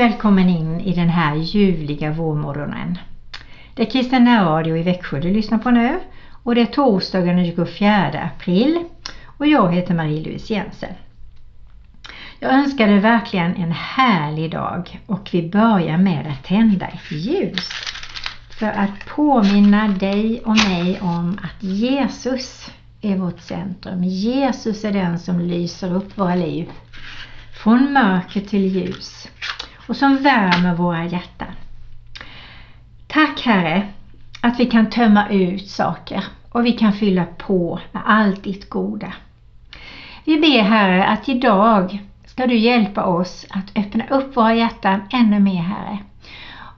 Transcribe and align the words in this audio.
Välkommen 0.00 0.48
in 0.48 0.80
i 0.80 0.94
den 0.94 1.08
här 1.08 1.36
ljuvliga 1.36 2.12
vårmorgonen. 2.12 2.98
Det 3.74 3.82
är 3.82 3.90
kristen 3.90 4.44
Radio 4.44 4.76
i 4.76 4.82
Växjö 4.82 5.20
du 5.20 5.30
lyssnar 5.30 5.58
på 5.58 5.70
nu 5.70 6.00
och 6.42 6.54
det 6.54 6.60
är 6.60 6.66
torsdagen 6.66 7.36
den 7.36 7.46
24 7.46 8.20
april 8.20 8.84
och 9.24 9.46
jag 9.46 9.74
heter 9.74 9.94
Marie-Louise 9.94 10.52
Jensen. 10.52 10.94
Jag 12.38 12.52
önskar 12.52 12.86
dig 12.86 12.98
verkligen 12.98 13.56
en 13.56 13.72
härlig 13.72 14.50
dag 14.50 15.00
och 15.06 15.28
vi 15.32 15.48
börjar 15.48 15.98
med 15.98 16.26
att 16.26 16.44
tända 16.44 16.86
ett 16.86 17.12
ljus 17.12 17.68
för 18.58 18.66
att 18.66 19.06
påminna 19.06 19.88
dig 19.88 20.42
och 20.44 20.56
mig 20.56 21.00
om 21.00 21.38
att 21.42 21.62
Jesus 21.62 22.70
är 23.00 23.16
vårt 23.16 23.40
centrum. 23.40 24.04
Jesus 24.04 24.84
är 24.84 24.92
den 24.92 25.18
som 25.18 25.40
lyser 25.40 25.94
upp 25.94 26.18
våra 26.18 26.34
liv 26.34 26.68
från 27.62 27.92
mörker 27.92 28.40
till 28.40 28.66
ljus 28.66 29.28
och 29.90 29.96
som 29.96 30.16
värmer 30.16 30.74
våra 30.74 31.04
hjärtan. 31.04 31.52
Tack 33.06 33.40
Herre 33.40 33.88
att 34.40 34.60
vi 34.60 34.66
kan 34.66 34.90
tömma 34.90 35.28
ut 35.28 35.68
saker 35.68 36.24
och 36.50 36.66
vi 36.66 36.72
kan 36.72 36.92
fylla 36.92 37.24
på 37.24 37.80
med 37.92 38.02
allt 38.06 38.44
ditt 38.44 38.70
goda. 38.70 39.12
Vi 40.24 40.40
ber 40.40 40.62
Herre 40.62 41.06
att 41.06 41.28
idag 41.28 41.98
ska 42.24 42.46
du 42.46 42.56
hjälpa 42.56 43.04
oss 43.04 43.46
att 43.50 43.78
öppna 43.78 44.04
upp 44.08 44.36
våra 44.36 44.54
hjärtan 44.54 45.00
ännu 45.12 45.40
mer 45.40 45.62
Herre. 45.62 45.98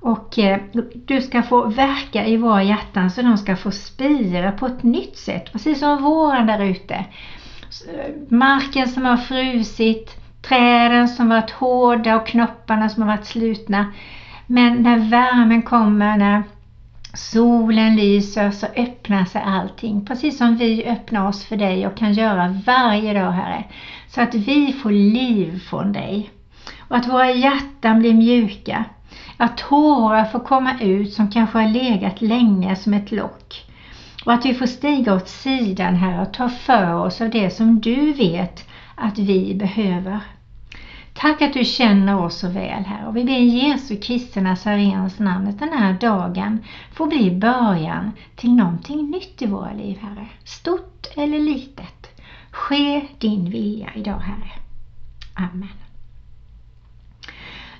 Och 0.00 0.38
eh, 0.38 0.60
du 0.94 1.20
ska 1.20 1.42
få 1.42 1.68
verka 1.68 2.26
i 2.26 2.36
våra 2.36 2.62
hjärtan 2.62 3.10
så 3.10 3.22
de 3.22 3.38
ska 3.38 3.56
få 3.56 3.70
spira 3.70 4.52
på 4.52 4.66
ett 4.66 4.82
nytt 4.82 5.16
sätt, 5.16 5.52
precis 5.52 5.78
som 5.78 6.02
våren 6.02 6.46
där 6.46 6.64
ute. 6.64 7.04
Marken 8.28 8.88
som 8.88 9.04
har 9.04 9.16
frusit, 9.16 10.21
träden 10.42 11.08
som 11.08 11.28
varit 11.28 11.50
hårda 11.50 12.16
och 12.16 12.26
knopparna 12.26 12.88
som 12.88 13.02
har 13.02 13.16
varit 13.16 13.26
slutna. 13.26 13.92
Men 14.46 14.82
när 14.82 14.98
värmen 14.98 15.62
kommer, 15.62 16.16
när 16.16 16.42
solen 17.14 17.96
lyser 17.96 18.50
så 18.50 18.66
öppnar 18.76 19.24
sig 19.24 19.42
allting. 19.46 20.04
Precis 20.04 20.38
som 20.38 20.56
vi 20.56 20.84
öppnar 20.84 21.28
oss 21.28 21.44
för 21.44 21.56
dig 21.56 21.86
och 21.86 21.96
kan 21.96 22.12
göra 22.12 22.60
varje 22.66 23.14
dag 23.14 23.30
Herre. 23.30 23.64
Så 24.08 24.20
att 24.20 24.34
vi 24.34 24.72
får 24.72 24.90
liv 24.90 25.58
från 25.58 25.92
dig. 25.92 26.30
Och 26.88 26.96
att 26.96 27.08
våra 27.08 27.30
hjärtan 27.30 27.98
blir 27.98 28.14
mjuka. 28.14 28.84
Att 29.36 29.56
tårar 29.56 30.24
får 30.24 30.40
komma 30.40 30.80
ut 30.80 31.12
som 31.12 31.30
kanske 31.30 31.58
har 31.58 31.68
legat 31.68 32.20
länge 32.20 32.76
som 32.76 32.94
ett 32.94 33.12
lock. 33.12 33.64
Och 34.24 34.32
att 34.32 34.46
vi 34.46 34.54
får 34.54 34.66
stiga 34.66 35.14
åt 35.14 35.28
sidan 35.28 35.96
här 35.96 36.22
och 36.22 36.32
ta 36.32 36.48
för 36.48 36.94
oss 36.94 37.20
av 37.20 37.30
det 37.30 37.50
som 37.50 37.80
du 37.80 38.12
vet 38.12 38.68
att 39.02 39.18
vi 39.18 39.54
behöver. 39.54 40.20
Tack 41.14 41.42
att 41.42 41.52
du 41.52 41.64
känner 41.64 42.18
oss 42.24 42.38
så 42.38 42.48
väl 42.48 42.84
här 42.84 43.06
och 43.06 43.16
vi 43.16 43.24
ber 43.24 43.32
Jesu 43.32 43.96
Kristi 43.96 44.40
Nazarens 44.40 45.18
namn 45.18 45.48
att 45.48 45.58
den 45.58 45.72
här 45.72 45.92
dagen 45.92 46.64
får 46.92 47.06
bli 47.06 47.30
början 47.30 48.12
till 48.36 48.52
någonting 48.54 49.10
nytt 49.10 49.42
i 49.42 49.46
våra 49.46 49.72
liv 49.72 49.98
Herre. 50.02 50.26
Stort 50.44 51.06
eller 51.16 51.40
litet. 51.40 52.20
Ske 52.50 53.02
din 53.18 53.50
vilja 53.50 53.88
idag 53.94 54.18
Herre. 54.18 54.52
Amen. 55.34 55.68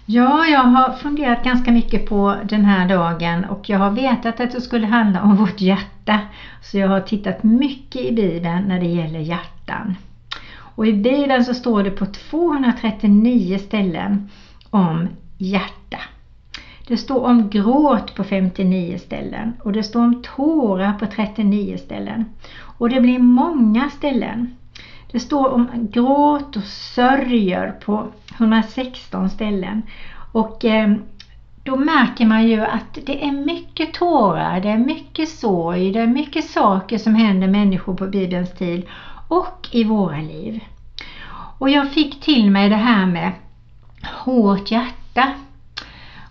Ja, 0.07 0.47
jag 0.47 0.61
har 0.61 0.93
funderat 0.93 1.45
ganska 1.45 1.71
mycket 1.71 2.09
på 2.09 2.37
den 2.45 2.65
här 2.65 2.89
dagen 2.89 3.45
och 3.45 3.69
jag 3.69 3.79
har 3.79 3.91
vetat 3.91 4.41
att 4.41 4.53
det 4.53 4.61
skulle 4.61 4.87
handla 4.87 5.23
om 5.23 5.37
vårt 5.37 5.61
hjärta. 5.61 6.21
Så 6.63 6.79
jag 6.79 6.89
har 6.89 7.01
tittat 7.01 7.43
mycket 7.43 8.03
i 8.03 8.13
Bibeln 8.13 8.65
när 8.65 8.81
det 8.81 8.87
gäller 8.87 9.21
hjärtan. 9.21 9.97
Och 10.75 10.87
i 10.87 10.93
Bibeln 10.93 11.45
så 11.45 11.55
står 11.55 11.83
det 11.83 11.91
på 11.91 12.07
239 12.07 13.59
ställen 13.59 14.31
om 14.71 15.09
hjärta. 15.39 15.99
Det 16.87 16.97
står 16.97 17.27
om 17.27 17.51
gråt 17.51 18.15
på 18.15 18.25
59 18.25 18.99
ställen 18.99 19.53
och 19.65 19.73
det 19.73 19.83
står 19.83 20.01
om 20.01 20.23
tårar 20.23 20.93
på 20.93 21.07
39 21.07 21.79
ställen. 21.79 22.25
Och 22.79 22.91
det 22.91 23.01
blir 23.01 23.19
många 23.19 23.91
ställen. 23.91 24.57
Det 25.13 25.21
står 25.21 25.49
om 25.49 25.69
gråt 25.93 26.57
och 26.57 26.63
sörjer 26.65 27.71
på 27.85 28.07
116 28.37 29.31
ställen. 29.31 29.83
Och 30.33 30.65
eh, 30.65 30.95
då 31.63 31.77
märker 31.77 32.27
man 32.27 32.49
ju 32.49 32.61
att 32.61 32.99
det 33.07 33.25
är 33.25 33.33
mycket 33.33 33.95
tårar, 33.95 34.61
det 34.61 34.69
är 34.69 34.79
mycket 34.79 35.29
sorg, 35.29 35.93
det 35.93 36.01
är 36.01 36.07
mycket 36.07 36.45
saker 36.45 36.99
som 36.99 37.15
händer 37.15 37.49
människor 37.49 37.95
på 37.95 38.07
Bibelns 38.07 38.53
tid 38.53 38.87
och 39.33 39.69
i 39.71 39.85
våra 39.85 40.17
liv. 40.17 40.65
Och 41.59 41.71
jag 41.71 41.93
fick 41.93 42.21
till 42.21 42.51
mig 42.51 42.69
det 42.69 42.77
här 42.77 43.07
med 43.07 43.33
hårt 44.03 44.71
hjärta. 44.71 45.33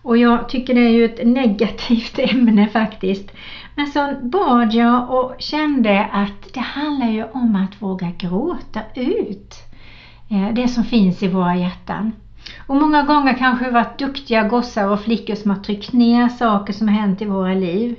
Och 0.02 0.18
jag 0.18 0.50
tycker 0.50 0.74
det 0.74 0.82
är 0.82 0.90
ju 0.90 1.06
ett 1.06 1.28
negativt 1.28 2.20
ämne 2.32 2.68
faktiskt. 2.68 3.32
Men 3.76 3.88
så 3.88 4.16
bad 4.22 4.74
jag 4.74 5.10
och 5.10 5.36
kände 5.40 6.06
att 6.06 6.54
det 6.54 6.60
handlar 6.60 7.08
ju 7.08 7.24
om 7.24 7.56
att 7.56 7.82
våga 7.82 8.12
gråta 8.18 8.82
ut 8.96 9.56
eh, 10.30 10.54
det 10.54 10.68
som 10.68 10.84
finns 10.84 11.24
i 11.24 11.28
våra 11.28 11.56
hjärtan. 11.56 12.12
Och 12.68 12.76
många 12.76 13.04
gånger 13.04 13.34
kanske 13.34 13.66
vi 13.66 13.72
varit 13.72 14.00
duktiga 14.00 14.44
gossar 14.44 14.88
och 14.88 15.02
flickor 15.02 15.36
som 15.36 15.52
har 15.52 15.58
tryckt 15.58 15.94
ner 15.94 16.30
saker 16.30 16.74
som 16.74 16.88
har 16.88 16.96
hänt 16.96 17.22
i 17.22 17.26
våra 17.26 17.54
liv. 17.54 17.96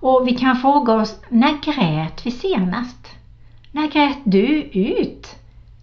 Och 0.00 0.28
vi 0.28 0.36
kan 0.36 0.56
fråga 0.56 0.94
oss, 0.94 1.20
när 1.28 1.52
grät 1.62 2.26
vi 2.26 2.30
senast? 2.30 3.17
När 3.72 3.88
grät 3.88 4.18
du 4.24 4.62
ut 4.62 5.36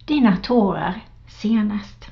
dina 0.04 0.36
tårar 0.36 0.94
senast? 1.28 2.10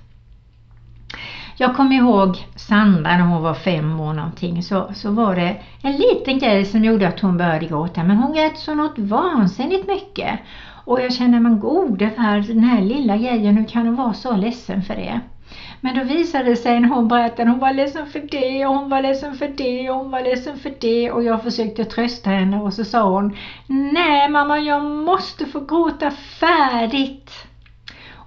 Jag 1.56 1.76
kommer 1.76 1.96
ihåg 1.96 2.46
Sandra 2.56 3.16
när 3.16 3.24
hon 3.24 3.42
var 3.42 3.54
fem 3.54 4.00
år 4.00 4.12
någonting 4.12 4.62
så, 4.62 4.90
så 4.94 5.10
var 5.10 5.36
det 5.36 5.56
en 5.82 5.96
liten 5.96 6.38
grej 6.38 6.64
som 6.64 6.84
gjorde 6.84 7.08
att 7.08 7.20
hon 7.20 7.36
började 7.36 7.66
gråta 7.66 8.02
men 8.04 8.16
hon 8.16 8.34
grät 8.34 8.58
så 8.58 8.74
något 8.74 8.98
vansinnigt 8.98 9.88
mycket. 9.88 10.38
Och 10.84 11.00
jag 11.00 11.12
känner 11.12 11.40
men 11.40 11.60
gode 11.60 12.10
för 12.10 12.54
den 12.54 12.64
här 12.64 12.82
lilla 12.82 13.16
grejen, 13.16 13.56
hur 13.56 13.64
kan 13.64 13.86
hon 13.86 13.96
vara 13.96 14.14
så 14.14 14.36
ledsen 14.36 14.82
för 14.82 14.94
det? 14.94 15.20
Men 15.84 15.94
då 15.94 16.04
visade 16.04 16.50
det 16.50 16.56
sig 16.56 16.80
när 16.80 16.88
hon 16.88 17.08
berättade, 17.08 17.50
hon 17.50 17.58
var 17.58 17.72
ledsen 17.72 18.06
för 18.06 18.20
det 18.30 18.66
och 18.66 18.74
hon 18.74 18.88
var 18.88 19.02
ledsen 19.02 19.34
för 19.34 19.48
det 19.48 19.90
och 19.90 19.96
hon 19.96 20.10
var 20.10 20.22
ledsen 20.22 20.58
för 20.58 20.74
det 20.80 21.10
och 21.10 21.22
jag 21.22 21.42
försökte 21.42 21.84
trösta 21.84 22.30
henne 22.30 22.60
och 22.60 22.74
så 22.74 22.84
sa 22.84 23.10
hon 23.10 23.36
Nej 23.66 24.28
mamma, 24.28 24.60
jag 24.60 24.84
måste 24.84 25.46
få 25.46 25.60
gråta 25.60 26.10
färdigt. 26.10 27.30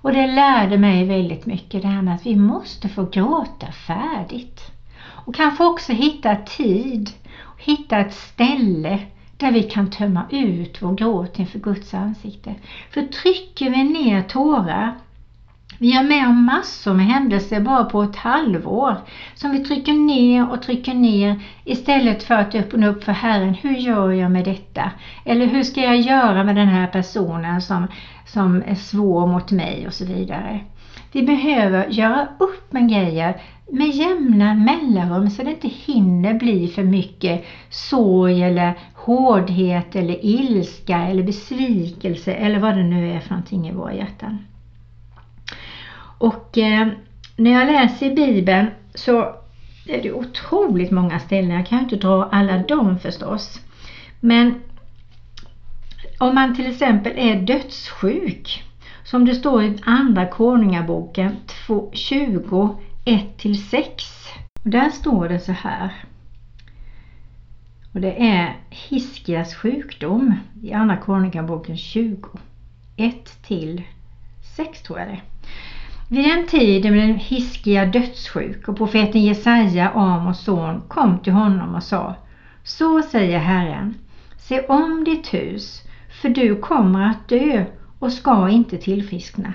Och 0.02 0.14
det 0.14 0.26
lärde 0.26 0.78
mig 0.78 1.04
väldigt 1.04 1.46
mycket 1.46 1.82
det 1.82 1.88
här 1.88 2.02
med 2.02 2.16
att 2.16 2.26
vi 2.26 2.36
måste 2.36 2.90
få 2.90 3.06
gråta 3.06 3.72
färdigt. 3.72 4.72
Och 5.26 5.36
kanske 5.36 5.64
också 5.64 5.94
hitta 5.94 6.36
tid, 6.36 7.10
hitta 7.58 7.98
ett 8.00 8.14
ställe 8.14 9.00
där 9.38 9.52
vi 9.52 9.64
kan 9.64 9.90
tömma 9.92 10.24
ut 10.30 10.82
vår 10.82 10.94
gråt 10.94 11.40
inför 11.40 11.60
Guds 11.60 11.94
ansikte. 11.94 12.56
För 12.90 13.02
trycker 13.02 13.70
vi 13.70 13.84
ner 13.84 14.22
tårar 14.22 14.94
vi 15.80 15.94
är 15.94 16.04
med 16.04 16.28
om 16.28 16.46
massor 16.46 16.94
med 16.94 17.06
händelser 17.06 17.60
bara 17.60 17.86
på 17.86 18.04
ett 18.04 18.16
halvår 18.16 18.98
som 19.36 19.52
vi 19.52 19.60
trycker 19.60 19.94
ner 19.94 20.52
och 20.52 20.62
trycker 20.62 20.94
ner 20.94 21.36
istället 21.66 22.24
för 22.24 22.36
att 22.36 22.56
öppna 22.56 22.88
upp 22.88 23.04
för 23.04 23.12
Herren. 23.12 23.54
Hur 23.54 23.74
gör 23.74 24.12
jag 24.12 24.32
med 24.32 24.46
detta? 24.46 24.92
Eller 25.26 25.48
hur 25.48 25.64
ska 25.64 25.82
jag 25.82 25.98
göra 25.98 26.44
med 26.44 26.56
den 26.56 26.68
här 26.68 26.88
personen 26.88 27.62
som, 27.62 27.88
som 28.26 28.64
är 28.68 28.76
svår 28.76 29.28
mot 29.28 29.52
mig 29.52 29.88
och 29.88 29.94
så 29.94 30.06
vidare. 30.06 30.60
Vi 31.12 31.24
behöver 31.24 31.88
göra 31.88 32.28
upp 32.40 32.74
med 32.74 32.90
grejer 32.90 33.36
med 33.72 33.90
jämna 33.90 34.54
mellanrum 34.54 35.30
så 35.30 35.44
det 35.44 35.50
inte 35.50 35.68
hinner 35.68 36.34
bli 36.34 36.68
för 36.68 36.84
mycket 36.84 37.44
sorg 37.70 38.44
eller 38.44 38.74
hårdhet 38.94 39.96
eller 39.96 40.26
ilska 40.26 40.98
eller 40.98 41.24
besvikelse 41.24 42.34
eller 42.34 42.60
vad 42.60 42.76
det 42.76 42.84
nu 42.84 43.12
är 43.12 43.20
för 43.20 43.30
någonting 43.30 43.68
i 43.68 43.72
våra 43.72 43.94
hjärtan. 43.94 44.40
Och 46.18 46.58
eh, 46.58 46.88
när 47.36 47.52
jag 47.52 47.68
läser 47.68 48.06
i 48.06 48.16
Bibeln 48.16 48.68
så 48.94 49.36
är 49.88 50.02
det 50.04 50.14
otroligt 50.14 50.92
många 50.92 51.20
ställen. 51.20 51.52
Jag 51.52 51.68
kan 51.68 51.80
inte 51.80 51.96
dra 51.96 52.30
alla 52.32 52.58
dem 52.58 53.00
förstås. 53.00 53.62
Men 54.20 54.62
om 56.18 56.36
man 56.36 56.56
till 56.56 56.72
exempel 56.72 57.14
är 57.16 57.42
dödssjuk, 57.42 58.64
som 59.04 59.26
det 59.26 59.36
står 59.36 59.64
i 59.64 59.78
Andra 59.86 60.26
Konungaboken 60.26 61.36
20, 61.94 62.78
1-6. 63.06 63.84
Där 64.64 64.90
står 64.90 65.30
det 65.30 65.40
så 65.40 65.52
här. 65.52 65.94
Och 67.94 68.02
det 68.02 68.28
är 68.28 68.56
Hiskias 68.70 69.56
sjukdom 69.56 70.34
i 70.64 70.74
Andra 70.74 70.98
Konungaboken 70.98 71.78
20, 71.78 72.30
1-6 72.98 73.84
tror 74.86 75.00
jag 75.00 75.08
det 75.08 75.14
är. 75.14 75.37
Vid 76.10 76.26
den 76.26 76.48
tiden 76.48 76.94
blev 76.94 77.16
Hiskia 77.16 77.86
dödssjuk 77.86 78.68
och 78.68 78.78
profeten 78.78 79.24
Jesaja, 79.24 79.90
Amos 79.90 80.44
son, 80.44 80.82
kom 80.88 81.20
till 81.20 81.34
honom 81.34 81.76
och 81.76 81.84
sa 81.84 82.16
Så 82.64 83.02
säger 83.02 83.40
Herren, 83.40 83.96
se 84.38 84.62
om 84.62 85.04
ditt 85.04 85.34
hus, 85.34 85.82
för 86.22 86.30
du 86.30 86.56
kommer 86.56 87.10
att 87.10 87.28
dö 87.28 87.66
och 88.00 88.12
ska 88.12 88.50
inte 88.50 88.78
tillfriskna. 88.78 89.54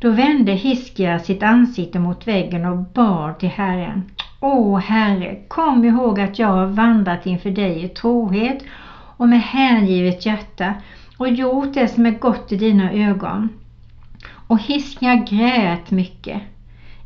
Då 0.00 0.10
vände 0.10 0.52
Hiskia 0.52 1.18
sitt 1.18 1.42
ansikte 1.42 1.98
mot 1.98 2.26
väggen 2.26 2.64
och 2.64 2.76
bad 2.76 3.38
till 3.38 3.48
Herren. 3.48 4.10
Åh 4.40 4.78
Herre, 4.78 5.38
kom 5.48 5.84
ihåg 5.84 6.20
att 6.20 6.38
jag 6.38 6.48
har 6.48 6.66
vandrat 6.66 7.26
inför 7.26 7.50
dig 7.50 7.84
i 7.84 7.88
trohet 7.88 8.62
och 9.16 9.28
med 9.28 9.42
hängivet 9.42 10.26
hjärta 10.26 10.74
och 11.16 11.28
gjort 11.28 11.74
det 11.74 11.88
som 11.88 12.06
är 12.06 12.18
gott 12.18 12.52
i 12.52 12.56
dina 12.56 12.92
ögon. 12.92 13.48
Och 14.50 14.58
Hiskia 14.58 15.14
grät 15.16 15.90
mycket. 15.90 16.42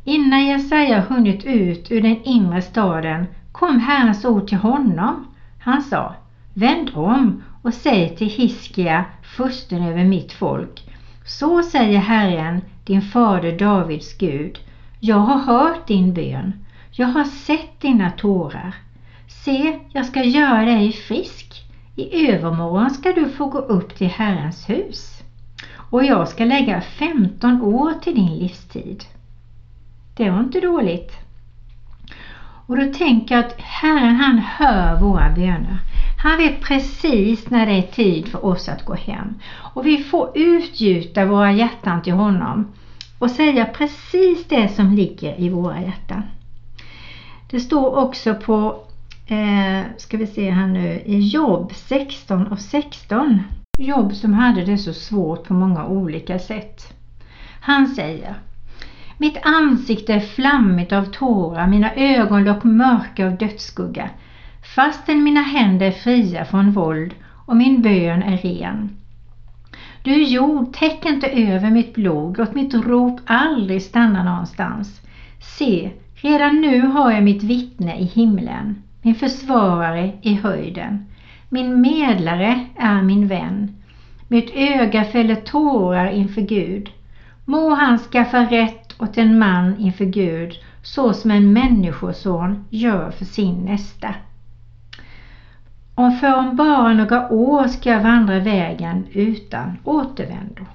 Innan 0.03 0.45
Jesaja 0.45 0.99
hunnit 0.99 1.45
ut 1.45 1.91
ur 1.91 2.01
den 2.01 2.23
inre 2.23 2.61
staden 2.61 3.25
kom 3.51 3.79
Herrens 3.79 4.25
ord 4.25 4.47
till 4.47 4.57
honom. 4.57 5.27
Han 5.59 5.81
sa, 5.81 6.15
vänd 6.53 6.91
om 6.93 7.43
och 7.61 7.73
säg 7.73 8.15
till 8.15 8.29
Hiskia, 8.29 9.05
fursten 9.23 9.83
över 9.83 10.03
mitt 10.03 10.33
folk. 10.33 10.83
Så 11.25 11.63
säger 11.63 11.99
Herren, 11.99 12.61
din 12.83 13.01
fader 13.01 13.57
Davids 13.57 14.17
Gud. 14.17 14.59
Jag 14.99 15.19
har 15.19 15.39
hört 15.39 15.87
din 15.87 16.13
bön. 16.13 16.65
Jag 16.91 17.07
har 17.07 17.23
sett 17.23 17.81
dina 17.81 18.11
tårar. 18.11 18.75
Se, 19.27 19.79
jag 19.89 20.05
ska 20.05 20.23
göra 20.23 20.65
dig 20.65 20.91
frisk. 20.91 21.63
I 21.95 22.31
övermorgon 22.31 22.89
ska 22.89 23.11
du 23.11 23.29
få 23.29 23.45
gå 23.45 23.59
upp 23.59 23.95
till 23.95 24.07
Herrens 24.07 24.69
hus. 24.69 25.14
Och 25.89 26.05
jag 26.05 26.27
ska 26.27 26.45
lägga 26.45 26.81
15 26.81 27.61
år 27.61 27.93
till 28.01 28.15
din 28.15 28.37
livstid. 28.37 29.03
Det 30.17 30.29
var 30.29 30.39
inte 30.39 30.59
dåligt. 30.59 31.11
Och 32.67 32.77
då 32.77 32.93
tänker 32.93 33.35
jag 33.35 33.45
att 33.45 33.61
Herren 33.61 34.15
han 34.15 34.37
hör 34.37 34.99
våra 34.99 35.29
böner. 35.29 35.79
Han 36.23 36.37
vet 36.37 36.61
precis 36.61 37.49
när 37.49 37.65
det 37.65 37.71
är 37.71 37.81
tid 37.81 38.27
för 38.27 38.45
oss 38.45 38.69
att 38.69 38.85
gå 38.85 38.93
hem. 38.93 39.33
Och 39.73 39.85
vi 39.85 40.03
får 40.03 40.31
utgjuta 40.35 41.25
våra 41.25 41.51
hjärtan 41.51 42.01
till 42.01 42.13
honom 42.13 42.67
och 43.19 43.31
säga 43.31 43.65
precis 43.65 44.45
det 44.47 44.67
som 44.67 44.91
ligger 44.91 45.39
i 45.39 45.49
våra 45.49 45.81
hjärtan. 45.81 46.23
Det 47.49 47.59
står 47.59 47.95
också 47.97 48.35
på, 48.35 48.79
eh, 49.27 49.85
ska 49.97 50.17
vi 50.17 50.27
se 50.27 50.51
här 50.51 50.67
nu, 50.67 51.01
i 51.05 51.19
Jobb 51.19 51.71
16 51.75 52.47
och 52.47 52.59
16. 52.59 53.43
Jobb 53.77 54.13
som 54.13 54.33
hade 54.33 54.65
det 54.65 54.77
så 54.77 54.93
svårt 54.93 55.47
på 55.47 55.53
många 55.53 55.85
olika 55.85 56.39
sätt. 56.39 56.93
Han 57.59 57.87
säger 57.87 58.35
mitt 59.17 59.37
ansikte 59.43 60.13
är 60.13 60.19
flammigt 60.19 60.91
av 60.91 61.05
tårar, 61.05 61.67
mina 61.67 61.93
ögonlock 61.95 62.63
mörka 62.63 63.25
av 63.25 63.37
dödsskugga. 63.37 64.09
Fastän 64.75 65.23
mina 65.23 65.41
händer 65.41 65.85
är 65.85 65.91
fria 65.91 66.45
från 66.45 66.71
våld 66.71 67.13
och 67.45 67.57
min 67.57 67.81
bön 67.81 68.23
är 68.23 68.37
ren. 68.37 68.89
Du 70.03 70.23
jord, 70.23 70.73
täck 70.73 71.05
inte 71.05 71.27
över 71.27 71.71
mitt 71.71 71.93
blod, 71.93 72.37
låt 72.37 72.55
mitt 72.55 72.73
rop 72.73 73.19
aldrig 73.25 73.81
stanna 73.81 74.23
någonstans. 74.23 75.01
Se, 75.57 75.91
redan 76.15 76.61
nu 76.61 76.81
har 76.81 77.11
jag 77.11 77.23
mitt 77.23 77.43
vittne 77.43 77.99
i 77.99 78.03
himlen, 78.03 78.83
min 79.01 79.15
försvarare 79.15 80.11
i 80.21 80.33
höjden. 80.33 81.05
Min 81.49 81.81
medlare 81.81 82.65
är 82.77 83.01
min 83.01 83.27
vän. 83.27 83.75
Mitt 84.27 84.51
öga 84.55 85.03
fäller 85.03 85.35
tårar 85.35 86.11
inför 86.11 86.41
Gud. 86.41 86.89
Må 87.45 87.69
han 87.69 87.97
skaffa 87.97 88.45
rätt 88.45 89.01
åt 89.01 89.17
en 89.17 89.39
man 89.39 89.77
inför 89.77 90.05
Gud 90.05 90.53
så 90.83 91.13
som 91.13 91.31
en 91.31 91.53
människoson 91.53 92.65
gör 92.69 93.11
för 93.11 93.25
sin 93.25 93.65
nästa. 93.65 94.15
Och 95.95 96.19
för 96.19 96.35
om 96.37 96.55
bara 96.55 96.93
några 96.93 97.31
år 97.31 97.67
ska 97.67 97.89
jag 97.89 98.03
vandra 98.03 98.39
vägen 98.39 99.07
utan 99.11 99.77
återvändo. 99.83 100.65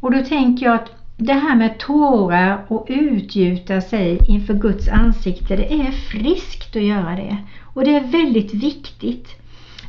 Och 0.00 0.10
då 0.10 0.24
tänker 0.24 0.66
jag 0.66 0.74
att 0.74 0.90
det 1.16 1.32
här 1.32 1.56
med 1.56 1.78
tårar 1.78 2.64
och 2.68 2.86
utgjuta 2.88 3.80
sig 3.80 4.18
inför 4.28 4.54
Guds 4.54 4.88
ansikte, 4.88 5.56
det 5.56 5.72
är 5.72 5.90
friskt 5.90 6.76
att 6.76 6.82
göra 6.82 7.16
det. 7.16 7.36
Och 7.74 7.84
det 7.84 7.94
är 7.94 8.00
väldigt 8.00 8.54
viktigt. 8.54 9.28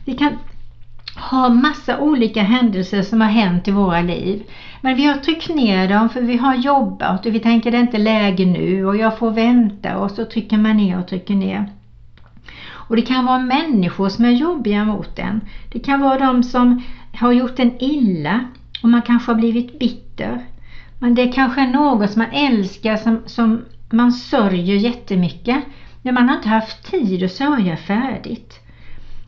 Vi 0.06 0.18
kan 0.18 0.34
ha 1.16 1.50
massa 1.50 2.00
olika 2.00 2.44
händelser 2.44 3.02
som 3.02 3.22
har 3.22 3.28
hänt 3.28 3.68
i 3.68 3.72
våra 3.72 4.02
liv. 4.02 4.44
Men 4.82 4.96
vi 4.96 5.06
har 5.06 5.16
tryckt 5.16 5.50
ner 5.50 5.90
dem 5.90 6.10
för 6.10 6.22
vi 6.22 6.38
har 6.38 6.56
jobbat 6.56 7.26
och 7.26 7.36
vi 7.36 7.40
tänker 7.40 7.72
det 7.72 7.78
är 7.78 7.82
inte 7.82 7.98
läge 7.98 8.46
nu 8.46 8.86
och 8.86 8.98
jag 8.98 9.18
får 9.18 9.32
vänta 9.32 9.98
och 9.98 10.12
så 10.12 10.26
trycker 10.26 10.58
man 10.58 10.78
ner 10.78 11.00
och 11.00 11.08
trycker 11.08 11.36
ner. 11.36 11.72
Och 12.92 12.96
det 12.96 13.02
kan 13.02 13.26
vara 13.26 13.38
människor 13.38 14.10
som 14.10 14.26
är 14.26 14.32
jobbiga 14.32 14.84
mot 14.84 15.20
en. 15.20 15.42
Det 15.72 15.80
kan 15.80 16.00
vara 16.00 16.18
de 16.18 16.44
som 16.44 16.82
har 17.14 17.32
gjort 17.32 17.60
en 17.60 17.84
illa 17.84 18.44
och 18.84 18.90
man 18.90 19.02
kanske 19.02 19.32
har 19.32 19.36
blivit 19.36 19.80
bitter. 19.80 20.40
Men 21.00 21.16
det 21.16 21.28
kanske 21.28 21.62
är 21.62 21.66
något 21.66 22.12
som 22.12 22.20
man 22.20 22.32
älskar 22.32 22.98
som, 22.98 23.20
som 23.26 23.62
man 23.90 24.12
sörjer 24.12 24.76
jättemycket. 24.76 25.64
Men 26.02 26.14
man 26.14 26.30
har 26.30 26.36
inte 26.36 26.50
haft 26.50 26.92
tid 26.92 27.24
att 27.24 27.32
sörja 27.32 27.78
färdigt. 27.78 28.60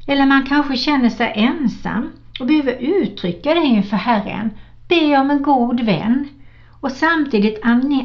Eller 0.07 0.25
man 0.25 0.43
kanske 0.43 0.77
känner 0.77 1.09
sig 1.09 1.31
ensam 1.35 2.11
och 2.39 2.47
behöver 2.47 2.75
uttrycka 2.79 3.53
det 3.53 3.65
inför 3.65 3.97
Herren. 3.97 4.51
Be 4.87 5.17
om 5.17 5.31
en 5.31 5.41
god 5.41 5.79
vän 5.79 6.29
och 6.81 6.91
samtidigt 6.91 7.59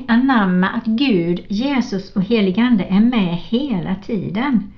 anamma 0.09 0.69
att 0.69 0.85
Gud, 0.85 1.41
Jesus 1.49 2.11
och 2.17 2.23
heligande 2.23 2.85
är 2.85 3.00
med 3.00 3.37
hela 3.37 3.94
tiden. 3.94 4.73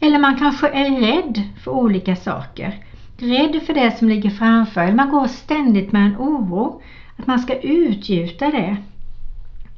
Eller 0.00 0.18
man 0.18 0.38
kanske 0.38 0.68
är 0.68 1.00
rädd 1.00 1.42
för 1.64 1.70
olika 1.70 2.16
saker. 2.16 2.74
Rädd 3.18 3.62
för 3.66 3.74
det 3.74 3.98
som 3.98 4.08
ligger 4.08 4.30
framför. 4.30 4.80
Eller 4.80 4.96
man 4.96 5.08
går 5.08 5.26
ständigt 5.26 5.92
med 5.92 6.06
en 6.06 6.16
oro. 6.16 6.82
Att 7.16 7.26
man 7.26 7.38
ska 7.38 7.54
utgjuta 7.54 8.50
det. 8.50 8.76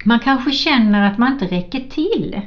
Man 0.04 0.18
kanske 0.18 0.52
känner 0.52 1.08
att 1.08 1.18
man 1.18 1.32
inte 1.32 1.46
räcker 1.46 1.80
till. 1.80 2.40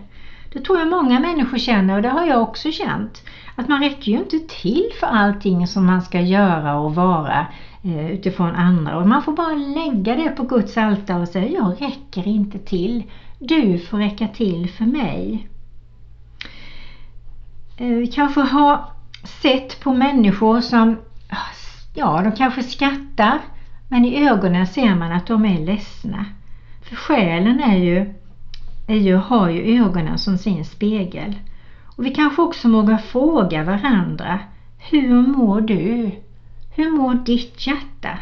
Det 0.56 0.62
tror 0.62 0.80
jag 0.80 0.88
många 0.88 1.20
människor 1.20 1.58
känner 1.58 1.96
och 1.96 2.02
det 2.02 2.10
har 2.10 2.26
jag 2.26 2.42
också 2.42 2.72
känt. 2.72 3.24
Att 3.56 3.68
man 3.68 3.80
räcker 3.80 4.12
ju 4.12 4.18
inte 4.18 4.40
till 4.40 4.90
för 5.00 5.08
allting 5.08 5.68
som 5.68 5.86
man 5.86 6.02
ska 6.02 6.22
göra 6.22 6.76
och 6.76 6.96
vara 6.96 7.48
eh, 7.84 8.12
utifrån 8.12 8.56
andra. 8.56 8.98
Och 8.98 9.08
man 9.08 9.24
får 9.24 9.34
bara 9.34 9.54
lägga 9.54 10.16
det 10.16 10.30
på 10.30 10.44
Guds 10.44 10.78
altare 10.78 11.22
och 11.22 11.28
säga 11.28 11.48
jag 11.48 11.82
räcker 11.82 12.28
inte 12.28 12.60
till. 12.60 13.04
Du 13.40 13.80
får 13.80 13.98
räcka 13.98 14.28
till 14.28 14.70
för 14.70 14.86
mig. 14.86 15.48
Eh, 17.78 17.88
vi 17.88 18.08
kanske 18.08 18.42
har 18.42 18.86
sett 19.24 19.80
på 19.80 19.94
människor 19.94 20.62
som, 20.62 20.98
ja 21.94 22.22
de 22.22 22.32
kanske 22.32 22.64
skrattar 22.64 23.40
men 23.90 24.06
i 24.06 24.28
ögonen 24.28 24.68
ser 24.68 24.96
man 24.96 25.12
att 25.12 25.28
de 25.28 25.46
är 25.46 25.66
ledsna. 25.66 26.26
För 26.82 26.96
själen 26.96 27.60
är 27.60 27.78
ju, 27.78 28.14
är 28.88 28.96
ju, 28.96 29.16
har 29.16 29.50
ju 29.50 29.82
ögonen 29.82 30.18
som 30.18 30.38
sin 30.38 30.66
spegel. 30.66 31.36
Och 31.98 32.06
vi 32.06 32.10
kanske 32.10 32.42
också 32.42 32.70
vågar 32.70 32.98
fråga 32.98 33.64
varandra, 33.64 34.40
hur 34.78 35.28
mår 35.28 35.62
du? 35.62 36.12
Hur 36.76 36.92
mår 36.92 37.14
ditt 37.14 37.68
hjärta? 37.68 38.18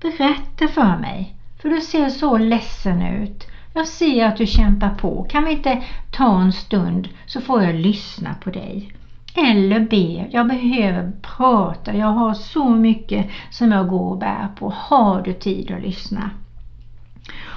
Berätta 0.00 0.68
för 0.68 0.98
mig, 0.98 1.34
för 1.62 1.68
du 1.68 1.80
ser 1.80 2.08
så 2.08 2.38
ledsen 2.38 3.02
ut. 3.02 3.46
Jag 3.74 3.88
ser 3.88 4.26
att 4.26 4.36
du 4.36 4.46
kämpar 4.46 4.90
på. 4.90 5.26
Kan 5.30 5.44
vi 5.44 5.52
inte 5.52 5.82
ta 6.10 6.40
en 6.40 6.52
stund 6.52 7.08
så 7.26 7.40
får 7.40 7.62
jag 7.62 7.74
lyssna 7.74 8.34
på 8.34 8.50
dig. 8.50 8.92
Eller 9.34 9.80
be. 9.80 10.28
Jag 10.30 10.48
behöver 10.48 11.12
prata. 11.22 11.96
Jag 11.96 12.06
har 12.06 12.34
så 12.34 12.68
mycket 12.68 13.30
som 13.50 13.72
jag 13.72 13.88
går 13.88 14.10
och 14.10 14.18
bär 14.18 14.48
på. 14.58 14.72
Har 14.76 15.22
du 15.22 15.32
tid 15.32 15.70
att 15.70 15.82
lyssna? 15.82 16.30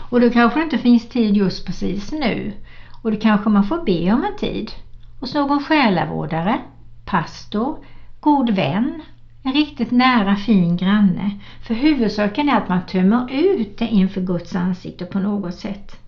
Och 0.10 0.22
då 0.22 0.30
kanske 0.30 0.60
det 0.60 0.64
inte 0.64 0.78
finns 0.78 1.10
tid 1.10 1.38
just 1.38 1.66
precis 1.66 2.12
nu. 2.12 2.54
Och 3.02 3.12
då 3.12 3.18
kanske 3.18 3.50
man 3.50 3.64
får 3.64 3.84
be 3.86 4.14
om 4.14 4.24
en 4.24 4.38
tid. 4.38 4.72
Hos 5.20 5.34
någon 5.34 5.64
själavårdare, 5.64 6.60
pastor, 7.06 7.78
god 8.20 8.50
vän, 8.50 9.02
en 9.44 9.54
riktigt 9.54 9.92
nära 9.92 10.36
fin 10.36 10.78
granne. 10.78 11.32
För 11.68 11.74
huvudsaken 11.74 12.50
är 12.50 12.58
att 12.58 12.70
man 12.70 12.86
tömmer 12.86 13.32
ut 13.32 13.78
det 13.78 13.88
inför 13.88 14.22
Guds 14.22 14.56
ansikte 14.56 15.06
på 15.06 15.20
något 15.20 15.56
sätt. 15.56 16.00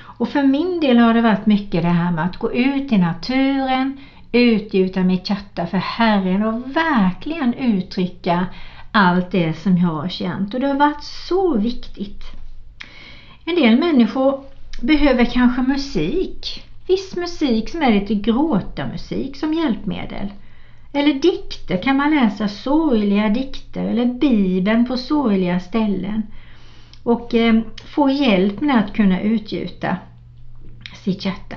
Och 0.00 0.28
för 0.28 0.42
min 0.42 0.80
del 0.80 0.98
har 0.98 1.14
det 1.14 1.20
varit 1.20 1.46
mycket 1.46 1.82
det 1.82 1.88
här 1.88 2.10
med 2.10 2.24
att 2.24 2.36
gå 2.36 2.52
ut 2.52 2.92
i 2.92 2.98
naturen, 2.98 3.98
utgjuta 4.32 5.00
mitt 5.04 5.30
hjärta 5.30 5.66
för 5.66 5.78
Herren 5.78 6.42
och 6.42 6.76
verkligen 6.76 7.54
uttrycka 7.54 8.46
allt 8.92 9.30
det 9.30 9.52
som 9.52 9.78
jag 9.78 9.88
har 9.88 10.08
känt. 10.08 10.54
Och 10.54 10.60
det 10.60 10.66
har 10.66 10.74
varit 10.74 11.04
så 11.04 11.56
viktigt. 11.56 12.41
En 13.44 13.54
del 13.54 13.78
människor 13.78 14.44
behöver 14.80 15.24
kanske 15.24 15.62
musik. 15.62 16.64
Viss 16.86 17.16
musik 17.16 17.68
som 17.68 17.82
är 17.82 18.00
lite 18.00 18.14
gråta-musik 18.14 19.36
som 19.36 19.54
hjälpmedel. 19.54 20.32
Eller 20.92 21.12
dikter 21.12 21.82
kan 21.82 21.96
man 21.96 22.10
läsa 22.10 22.48
sorgliga 22.48 23.28
dikter 23.28 23.84
eller 23.84 24.06
Bibeln 24.06 24.86
på 24.86 24.96
sorgliga 24.96 25.60
ställen. 25.60 26.22
Och 27.02 27.34
eh, 27.34 27.62
få 27.84 28.10
hjälp 28.10 28.60
med 28.60 28.78
att 28.78 28.92
kunna 28.92 29.20
utgjuta 29.20 29.96
sitt 31.04 31.24
hjärta. 31.24 31.56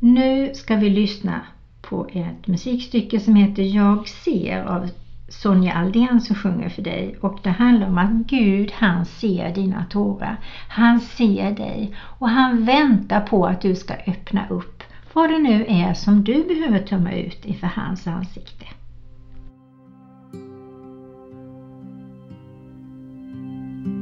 Nu 0.00 0.54
ska 0.54 0.76
vi 0.76 0.90
lyssna 0.90 1.40
på 1.80 2.06
ett 2.12 2.46
musikstycke 2.46 3.20
som 3.20 3.34
heter 3.34 3.62
Jag 3.62 4.08
ser 4.08 4.62
av 4.62 4.88
Sonja 5.28 5.72
Aldén 5.72 6.20
som 6.20 6.36
sjunger 6.36 6.68
för 6.68 6.82
dig 6.82 7.16
och 7.20 7.38
det 7.42 7.50
handlar 7.50 7.88
om 7.88 7.98
att 7.98 8.10
Gud 8.10 8.72
han 8.74 9.04
ser 9.04 9.54
dina 9.54 9.84
tårar. 9.84 10.36
Han 10.68 11.00
ser 11.00 11.50
dig 11.50 11.94
och 12.18 12.28
han 12.28 12.64
väntar 12.64 13.20
på 13.20 13.46
att 13.46 13.60
du 13.60 13.74
ska 13.74 13.94
öppna 13.94 14.48
upp 14.48 14.82
vad 15.12 15.30
det 15.30 15.38
nu 15.38 15.66
är 15.68 15.94
som 15.94 16.24
du 16.24 16.44
behöver 16.44 16.78
tömma 16.78 17.12
ut 17.12 17.44
inför 17.44 17.66
hans 17.66 18.06
ansikte. 18.06 18.64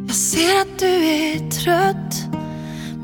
Jag 0.07 0.15
ser 0.15 0.61
att 0.61 0.79
du 0.79 1.05
är 1.05 1.51
trött 1.51 2.37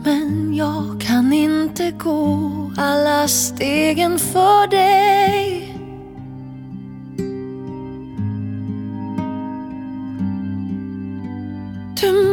men 0.04 0.54
jag 0.54 1.00
kan 1.00 1.32
inte 1.32 1.90
gå 1.90 2.50
alla 2.76 3.28
stegen 3.28 4.18
för 4.18 4.70
dig. 4.70 5.61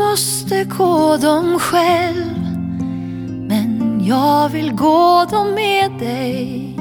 Måste 0.09 0.63
gå 0.63 1.17
dem 1.17 1.59
själv 1.59 2.39
men 3.47 4.01
jag 4.05 4.49
vill 4.49 4.71
gå 4.75 5.25
dem 5.31 5.53
med 5.53 5.91
dig. 5.99 6.75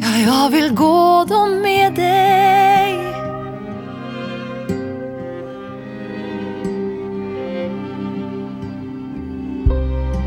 Ja, 0.00 0.32
jag 0.32 0.50
vill 0.50 0.74
gå 0.74 1.24
dem 1.28 1.60
med 1.62 1.94
dig. 1.94 2.98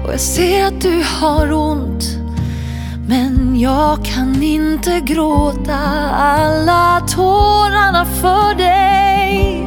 Och 0.03 0.13
jag 0.13 0.19
ser 0.19 0.65
att 0.67 0.81
du 0.81 1.03
har 1.19 1.53
ont 1.53 2.03
men 3.07 3.59
jag 3.59 4.05
kan 4.05 4.43
inte 4.43 4.99
gråta 4.99 5.79
alla 6.13 6.99
tårarna 7.07 8.05
för 8.05 8.55
dig. 8.55 9.64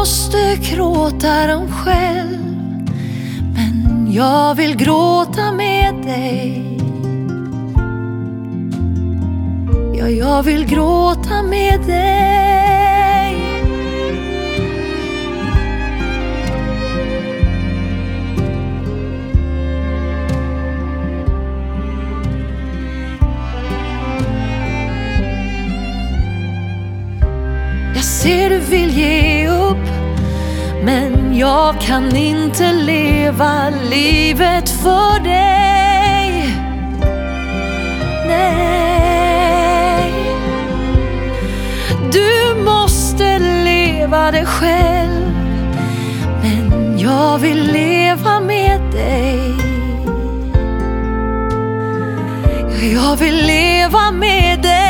Måste 0.00 0.56
gråta 0.62 1.46
dem 1.46 1.72
själv. 1.72 2.38
Men 3.54 4.08
jag 4.12 4.54
vill 4.54 4.76
gråta 4.76 5.52
med 5.52 5.94
dig. 5.94 6.78
Ja, 9.94 10.08
jag 10.08 10.42
vill 10.42 10.66
gråta 10.66 11.42
med 11.42 11.80
dig. 11.80 12.40
Jag 27.94 28.04
ser 28.04 28.50
du 28.50 28.58
vill 28.58 28.90
ge 28.90 29.29
upp. 29.70 29.88
Men 30.84 31.36
jag 31.36 31.80
kan 31.80 32.16
inte 32.16 32.72
leva 32.72 33.70
livet 33.90 34.68
för 34.68 35.20
dig. 35.20 36.56
Nej. 38.28 40.12
Du 42.12 42.62
måste 42.64 43.38
leva 43.38 44.30
det 44.30 44.46
själv. 44.46 45.30
Men 46.42 46.98
jag 46.98 47.38
vill 47.38 47.72
leva 47.72 48.40
med 48.40 48.80
dig. 48.92 49.54
Jag 52.94 53.16
vill 53.16 53.46
leva 53.46 54.10
med 54.10 54.62
dig. 54.62 54.89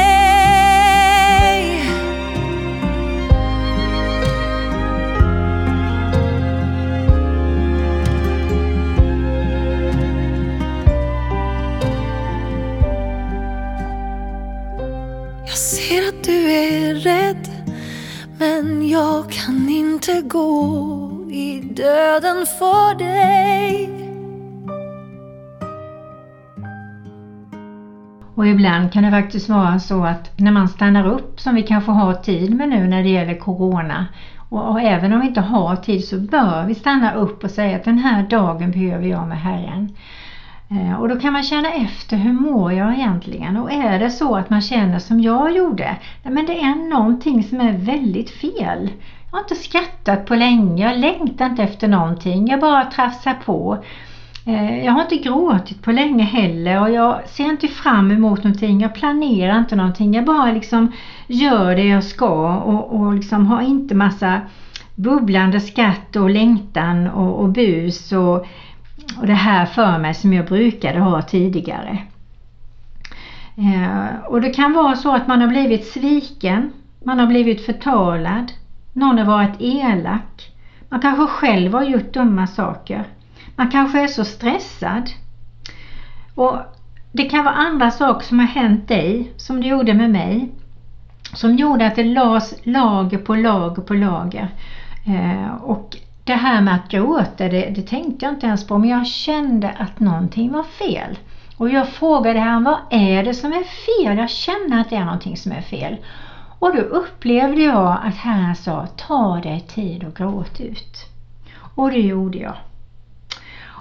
Gå 20.33 21.11
i 21.31 21.61
döden 21.61 22.47
för 22.59 22.99
dig 22.99 23.91
Och 28.35 28.47
ibland 28.47 28.93
kan 28.93 29.03
det 29.03 29.11
faktiskt 29.11 29.49
vara 29.49 29.79
så 29.79 30.05
att 30.05 30.39
när 30.39 30.53
man 30.53 30.69
stannar 30.69 31.07
upp 31.09 31.41
som 31.41 31.55
vi 31.55 31.63
kanske 31.63 31.91
har 31.91 32.15
tid 32.15 32.55
med 32.55 32.69
nu 32.69 32.87
när 32.87 33.03
det 33.03 33.09
gäller 33.09 33.39
Corona 33.39 34.07
och, 34.51 34.71
och 34.71 34.81
även 34.81 35.13
om 35.13 35.21
vi 35.21 35.27
inte 35.27 35.41
har 35.41 35.77
tid 35.77 36.05
så 36.05 36.19
bör 36.19 36.65
vi 36.67 36.75
stanna 36.75 37.15
upp 37.15 37.45
och 37.45 37.51
säga 37.51 37.77
att 37.77 37.85
den 37.85 37.99
här 37.99 38.23
dagen 38.23 38.71
behöver 38.71 39.07
jag 39.07 39.29
med 39.29 39.41
Herren. 39.41 39.97
Eh, 40.71 41.01
Och 41.01 41.09
då 41.09 41.21
kan 41.21 41.33
man 41.33 41.43
känna 41.43 41.73
efter, 41.73 42.17
hur 42.17 42.33
mår 42.33 42.73
jag 42.73 42.95
egentligen? 42.95 43.57
Och 43.57 43.73
är 43.73 43.99
det 43.99 44.11
så 44.11 44.37
att 44.37 44.51
man 44.51 44.61
känner 44.61 44.99
som 44.99 45.21
jag 45.21 45.57
gjorde, 45.57 45.97
nej 46.23 46.35
men 46.35 46.47
det 46.47 46.61
är 46.61 46.91
någonting 46.91 47.43
som 47.43 47.61
är 47.61 47.73
väldigt 47.73 48.31
fel. 48.31 48.91
Jag 49.31 49.39
har 49.39 49.41
inte 49.41 49.55
skrattat 49.55 50.27
på 50.27 50.35
länge, 50.35 50.85
jag 50.85 50.99
längtar 50.99 51.47
inte 51.47 51.63
efter 51.63 51.89
någonting, 51.89 52.49
jag 52.49 52.61
bara 52.61 52.85
trafsar 52.85 53.35
på. 53.45 53.85
Eh, 54.47 54.85
jag 54.85 54.93
har 54.93 55.03
inte 55.03 55.17
gråtit 55.17 55.83
på 55.83 55.93
länge 55.93 56.25
heller 56.25 56.81
och 56.81 56.91
jag 56.91 57.29
ser 57.29 57.45
inte 57.45 57.69
fram 57.69 58.11
emot 58.11 58.45
någonting, 58.45 58.81
jag 58.81 58.95
planerar 58.95 59.59
inte 59.59 59.77
någonting, 59.77 60.15
jag 60.15 60.25
bara 60.25 60.53
liksom 60.53 60.93
gör 61.27 61.77
det 61.77 61.87
jag 61.87 62.05
ska 62.05 62.55
och, 62.55 63.01
och 63.01 63.15
liksom 63.15 63.47
har 63.47 63.63
inte 63.63 63.95
massa 63.95 64.41
bubblande 64.95 65.61
skratt 65.61 66.17
och 66.17 66.31
längtan 66.31 67.07
och, 67.07 67.41
och 67.41 67.49
bus 67.49 68.13
och 68.13 68.47
och 69.19 69.27
det 69.27 69.35
här 69.35 69.67
för 69.67 69.99
mig 69.99 70.15
som 70.15 70.33
jag 70.33 70.47
brukade 70.47 71.01
ha 71.01 71.23
tidigare. 71.23 71.99
Eh, 73.57 74.25
och 74.27 74.41
det 74.41 74.51
kan 74.51 74.73
vara 74.73 74.97
så 74.97 75.15
att 75.15 75.27
man 75.27 75.41
har 75.41 75.49
blivit 75.49 75.87
sviken, 75.87 76.73
man 77.05 77.19
har 77.19 77.27
blivit 77.27 77.67
förtalad, 77.67 78.53
någon 78.93 79.19
har 79.19 79.25
varit 79.25 79.61
elak, 79.61 80.53
man 80.89 81.01
kanske 81.01 81.27
själv 81.27 81.73
har 81.73 81.85
gjort 81.85 82.15
dumma 82.15 82.47
saker, 82.47 83.05
man 83.57 83.71
kanske 83.71 84.03
är 84.03 84.09
så 84.09 84.25
stressad. 84.25 85.11
Och 86.35 86.59
Det 87.13 87.25
kan 87.25 87.45
vara 87.45 87.55
andra 87.55 87.91
saker 87.91 88.27
som 88.27 88.39
har 88.39 88.47
hänt 88.47 88.89
dig, 88.89 89.33
som 89.37 89.61
det 89.61 89.69
gjorde 89.69 89.95
med 89.95 90.11
mig, 90.11 90.53
som 91.33 91.57
gjorde 91.57 91.87
att 91.87 91.97
det 91.97 92.05
lades 92.05 92.55
lager 92.63 93.19
på 93.19 93.35
lager 93.35 93.83
på 93.83 93.95
lager. 93.95 94.49
Eh, 95.07 95.55
och 95.63 95.97
det 96.25 96.35
här 96.35 96.61
med 96.61 96.75
att 96.75 96.89
gråta, 96.89 97.49
det, 97.49 97.73
det 97.75 97.83
tänkte 97.83 98.27
jag 98.27 98.35
inte 98.35 98.47
ens 98.47 98.67
på, 98.67 98.79
men 98.79 98.89
jag 98.89 99.07
kände 99.07 99.71
att 99.71 100.01
någonting 100.01 100.53
var 100.53 100.63
fel. 100.63 101.19
Och 101.57 101.71
jag 101.71 101.89
frågade 101.89 102.41
honom, 102.41 102.65
vad 102.65 102.79
är 102.91 103.25
det 103.25 103.35
som 103.35 103.53
är 103.53 103.65
fel? 103.65 104.19
Jag 104.19 104.31
känner 104.31 104.81
att 104.81 104.91
det 104.91 104.97
är 104.97 105.05
någonting 105.05 105.37
som 105.37 105.53
är 105.53 105.61
fel. 105.61 105.97
Och 106.61 106.77
då 106.77 106.81
upplevde 106.81 107.63
jag 107.63 107.99
att 108.05 108.15
Herren 108.15 108.57
sa, 108.57 108.87
ta 108.87 109.41
dig 109.41 109.61
tid 109.61 110.05
och 110.05 110.15
gråt 110.15 110.61
ut. 110.61 111.07
Och 111.75 111.91
det 111.91 112.01
gjorde 112.01 112.39
jag. 112.39 112.57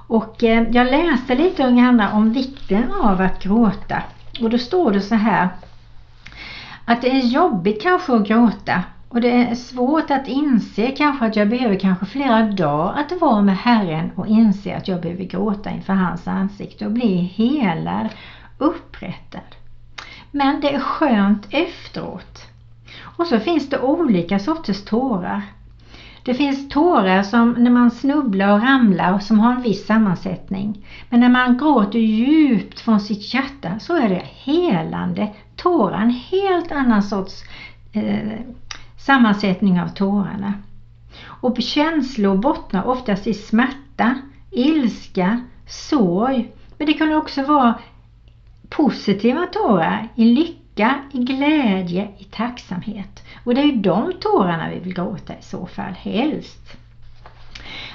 Och 0.08 0.44
eh, 0.44 0.68
jag 0.72 0.88
läste 0.88 1.36
lite 1.36 1.68
unga 1.68 2.12
om 2.14 2.34
vikten 2.34 2.92
av 2.92 3.22
att 3.22 3.44
gråta. 3.44 4.04
Och 4.42 4.50
då 4.50 4.58
står 4.58 4.92
det 4.92 5.02
så 5.02 5.16
här, 5.16 5.50
att 6.86 7.02
det 7.02 7.10
är 7.10 7.26
jobbigt 7.26 7.82
kanske 7.82 8.14
att 8.14 8.28
gråta 8.28 8.84
och 9.10 9.22
det 9.22 9.32
är 9.32 9.56
svårt 9.56 10.12
att 10.12 10.28
inse 10.28 10.88
kanske 10.88 11.26
att 11.26 11.36
jag 11.36 11.50
behöver 11.50 11.80
kanske 11.80 12.06
flera 12.06 12.42
dagar 12.42 13.00
att 13.00 13.22
vara 13.22 13.42
med 13.42 13.58
Herren 13.58 14.12
och 14.16 14.28
inse 14.28 14.76
att 14.78 14.88
jag 14.88 15.02
behöver 15.02 15.24
gråta 15.24 15.70
inför 15.70 15.94
hans 15.94 16.28
ansikte 16.28 16.86
och 16.86 16.92
bli 16.92 17.16
helad, 17.16 18.10
upprättad. 18.58 19.56
Men 20.32 20.62
det 20.62 20.74
är 20.74 20.80
skönt 20.80 21.48
efteråt. 21.50 22.39
Och 23.20 23.28
så 23.28 23.40
finns 23.40 23.70
det 23.70 23.80
olika 23.80 24.40
sorters 24.40 24.86
tårar. 24.86 25.42
Det 26.24 26.34
finns 26.34 26.70
tårar 26.70 27.24
som 27.24 27.52
när 27.52 27.72
man 27.72 27.92
snubblar 27.92 28.54
och 28.54 28.62
ramlar 28.62 29.20
som 29.20 29.40
har 29.40 29.54
en 29.54 29.62
viss 29.62 29.86
sammansättning. 29.86 30.86
Men 31.10 31.20
när 31.20 31.30
man 31.30 31.58
gråter 31.58 32.00
djupt 32.00 32.80
från 32.80 33.00
sitt 33.00 33.34
hjärta 33.34 33.80
så 33.80 33.96
är 33.96 34.10
det 34.10 34.24
helande 34.26 35.30
tårar, 35.56 36.02
en 36.02 36.10
helt 36.10 36.72
annan 36.72 37.04
sorts 37.04 37.44
eh, 37.94 38.40
sammansättning 38.98 39.82
av 39.82 39.88
tårarna. 39.88 40.54
Och 41.24 41.58
känslor 41.62 42.38
bottnar 42.38 42.88
oftast 42.88 43.28
i 43.28 43.34
smärta, 43.34 44.16
ilska, 44.52 45.42
sorg. 45.68 46.52
Men 46.78 46.88
det 46.88 46.94
kan 46.94 47.14
också 47.14 47.44
vara 47.44 47.80
positiva 48.70 49.46
tårar 49.46 50.08
i 50.16 50.26
lycka, 50.26 50.59
i 51.12 51.24
glädje, 51.24 52.08
i 52.18 52.24
tacksamhet. 52.24 53.24
Och 53.44 53.56
det 53.56 53.62
är 53.62 53.66
ju 53.66 53.76
de 53.76 54.14
tårarna 54.20 54.70
vi 54.70 54.80
vill 54.80 54.94
gråta 54.94 55.34
i 55.34 55.42
så 55.42 55.66
fall, 55.66 55.94
helst. 55.94 56.78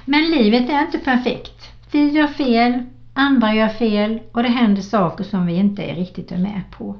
Men 0.04 0.30
livet 0.30 0.70
är 0.70 0.80
inte 0.80 0.98
perfekt. 0.98 1.72
Vi 1.92 2.10
gör 2.10 2.26
fel, 2.26 2.82
andra 3.14 3.54
gör 3.54 3.68
fel 3.68 4.20
och 4.32 4.42
det 4.42 4.48
händer 4.48 4.82
saker 4.82 5.24
som 5.24 5.46
vi 5.46 5.54
inte 5.54 5.82
är 5.82 5.94
riktigt 5.94 6.30
med 6.30 6.62
på. 6.70 6.96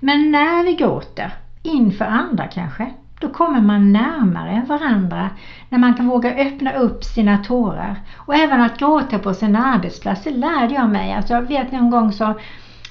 Men 0.00 0.30
när 0.30 0.64
vi 0.64 0.74
gråter, 0.74 1.32
inför 1.62 2.04
andra 2.04 2.46
kanske, 2.46 2.90
då 3.20 3.28
kommer 3.28 3.60
man 3.60 3.92
närmare 3.92 4.62
varandra 4.68 5.30
när 5.68 5.78
man 5.78 5.94
kan 5.94 6.08
våga 6.08 6.34
öppna 6.34 6.72
upp 6.72 7.04
sina 7.04 7.38
tårar. 7.38 8.00
Och 8.16 8.34
även 8.34 8.60
att 8.60 8.78
gråta 8.78 9.18
på 9.18 9.34
sin 9.34 9.56
arbetsplats, 9.56 10.24
det 10.24 10.30
lärde 10.30 10.74
jag 10.74 10.90
mig. 10.90 11.12
Alltså 11.12 11.34
jag 11.34 11.42
vet 11.42 11.72
någon 11.72 11.90
gång 11.90 12.12
så, 12.12 12.34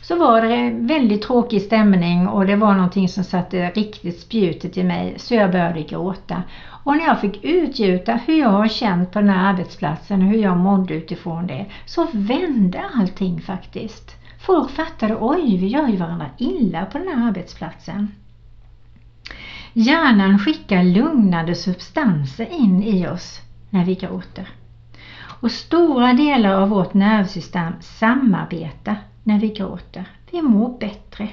så 0.01 0.15
var 0.15 0.41
det 0.41 0.55
en 0.55 0.88
väldigt 0.88 1.22
tråkig 1.22 1.62
stämning 1.62 2.27
och 2.27 2.46
det 2.46 2.55
var 2.55 2.74
någonting 2.74 3.10
som 3.10 3.24
satte 3.24 3.70
riktigt 3.70 4.20
spjutet 4.20 4.77
i 4.77 4.84
mig 4.84 5.13
så 5.17 5.36
jag 5.36 5.51
började 5.51 5.81
gråta. 5.81 6.43
Och 6.84 6.98
när 6.98 7.05
jag 7.05 7.22
fick 7.22 7.43
utgjuta 7.43 8.20
hur 8.25 8.39
jag 8.39 8.50
har 8.50 8.67
känt 8.67 9.12
på 9.12 9.20
den 9.20 9.29
här 9.29 9.50
arbetsplatsen 9.50 10.22
och 10.22 10.27
hur 10.27 10.38
jag 10.38 10.58
mådde 10.58 10.93
utifrån 10.93 11.48
det 11.48 11.65
så 11.86 12.08
vände 12.12 12.84
allting 12.93 13.41
faktiskt. 13.41 14.15
Folk 14.39 14.72
fattade, 14.72 15.17
oj 15.20 15.58
vi 15.58 15.67
gör 15.67 15.88
ju 15.88 15.98
varandra 15.98 16.29
illa 16.38 16.86
på 16.86 16.98
den 16.98 17.08
här 17.08 17.27
arbetsplatsen. 17.27 18.08
Hjärnan 19.74 20.39
skickar 20.39 20.84
lugnande 20.84 21.55
substanser 21.55 22.48
in 22.51 22.84
i 22.84 23.08
oss 23.08 23.41
när 23.70 23.86
vi 23.86 23.96
gråter. 23.96 24.50
Och 25.41 25.51
stora 25.51 26.13
delar 26.13 26.62
av 26.62 26.70
vårt 26.70 26.93
nervsystem 26.93 27.74
samarbetar 27.79 28.96
när 29.23 29.39
vi 29.39 29.47
gråter. 29.47 30.05
Vi 30.31 30.41
mår 30.41 30.79
bättre. 30.79 31.29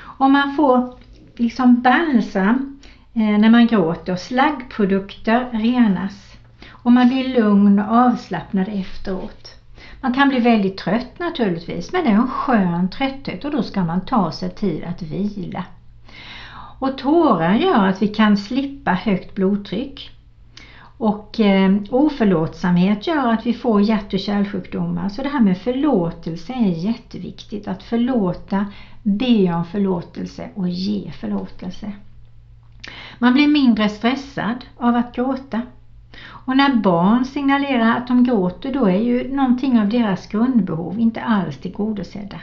Och 0.00 0.30
man 0.30 0.56
får 0.56 0.94
liksom 1.36 1.82
balsam 1.82 2.80
eh, 3.14 3.38
när 3.38 3.50
man 3.50 3.66
gråter. 3.66 4.16
Slaggprodukter 4.16 5.48
renas. 5.52 6.36
Och 6.70 6.92
man 6.92 7.08
blir 7.08 7.28
lugn 7.28 7.78
och 7.78 7.96
avslappnad 7.96 8.68
efteråt. 8.68 9.54
Man 10.00 10.14
kan 10.14 10.28
bli 10.28 10.38
väldigt 10.40 10.78
trött 10.78 11.18
naturligtvis, 11.18 11.92
men 11.92 12.04
det 12.04 12.10
är 12.10 12.14
en 12.14 12.28
skön 12.28 12.88
trötthet 12.90 13.44
och 13.44 13.50
då 13.50 13.62
ska 13.62 13.84
man 13.84 14.06
ta 14.06 14.32
sig 14.32 14.50
tid 14.50 14.84
att 14.84 15.02
vila. 15.02 15.64
Och 16.78 16.98
tårar 16.98 17.54
gör 17.54 17.86
att 17.86 18.02
vi 18.02 18.08
kan 18.08 18.36
slippa 18.36 18.90
högt 18.90 19.34
blodtryck. 19.34 20.17
Och 20.98 21.40
eh, 21.40 21.76
oförlåtsamhet 21.90 23.06
gör 23.06 23.32
att 23.32 23.46
vi 23.46 23.54
får 23.54 23.82
hjärt 23.82 24.14
och 24.14 24.20
kärlsjukdomar. 24.20 25.08
Så 25.08 25.22
det 25.22 25.28
här 25.28 25.40
med 25.40 25.58
förlåtelse 25.58 26.52
är 26.52 26.70
jätteviktigt. 26.70 27.68
Att 27.68 27.82
förlåta, 27.82 28.66
be 29.02 29.52
om 29.52 29.64
förlåtelse 29.64 30.50
och 30.54 30.68
ge 30.68 31.10
förlåtelse. 31.10 31.92
Man 33.18 33.34
blir 33.34 33.46
mindre 33.46 33.88
stressad 33.88 34.64
av 34.76 34.96
att 34.96 35.12
gråta. 35.12 35.62
Och 36.26 36.56
när 36.56 36.68
barn 36.68 37.24
signalerar 37.24 37.96
att 37.96 38.06
de 38.06 38.24
gråter 38.24 38.70
då 38.70 38.86
är 38.86 38.98
ju 38.98 39.34
någonting 39.34 39.80
av 39.80 39.88
deras 39.88 40.26
grundbehov 40.26 40.98
inte 40.98 41.20
alls 41.20 41.58
tillgodosedda. 41.58 42.40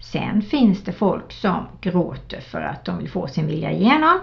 Sen 0.00 0.42
finns 0.42 0.82
det 0.82 0.92
folk 0.92 1.32
som 1.32 1.66
gråter 1.80 2.40
för 2.40 2.60
att 2.60 2.84
de 2.84 2.98
vill 2.98 3.08
få 3.08 3.26
sin 3.26 3.46
vilja 3.46 3.70
igenom. 3.70 4.20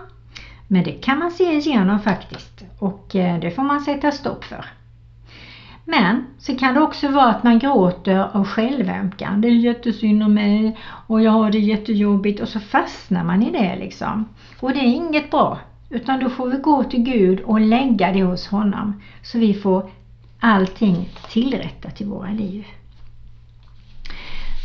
Men 0.72 0.84
det 0.84 0.92
kan 0.92 1.20
man 1.20 1.32
se 1.32 1.54
igenom 1.54 2.00
faktiskt 2.00 2.64
och 2.80 3.16
eh, 3.16 3.40
det 3.40 3.52
får 3.52 3.64
man 3.64 3.82
sätta 3.82 4.12
stopp 4.12 4.44
för. 4.44 4.66
Men 5.86 6.26
så 6.38 6.56
kan 6.56 6.74
det 6.74 6.82
också 6.82 7.08
vara 7.08 7.30
att 7.30 7.44
man 7.44 7.60
gråter 7.60 8.28
av 8.34 8.46
självömkan. 8.46 9.42
Det 9.42 9.48
är 9.48 9.52
jättesynd 9.52 10.24
om 10.24 10.34
mig 10.34 10.78
och 11.08 11.22
jag 11.22 11.32
har 11.32 11.52
det 11.52 11.60
jättejobbigt 11.60 12.42
och 12.42 12.50
så 12.50 12.60
fastnar 12.60 13.24
man 13.24 13.44
i 13.44 13.52
det 13.52 13.76
liksom. 13.76 14.26
Och 14.60 14.72
det 14.72 14.80
är 14.80 14.96
inget 14.96 15.32
bra. 15.32 15.60
Utan 15.90 16.20
då 16.20 16.30
får 16.30 16.48
vi 16.48 16.58
gå 16.58 16.84
till 16.84 17.04
Gud 17.04 17.40
och 17.40 17.60
lägga 17.60 18.12
det 18.12 18.24
hos 18.24 18.48
honom 18.48 19.02
så 19.24 19.40
vi 19.40 19.54
får 19.54 19.90
allting 20.40 21.10
tillrättat 21.30 22.02
i 22.02 22.06
våra 22.06 22.30
liv. 22.30 22.66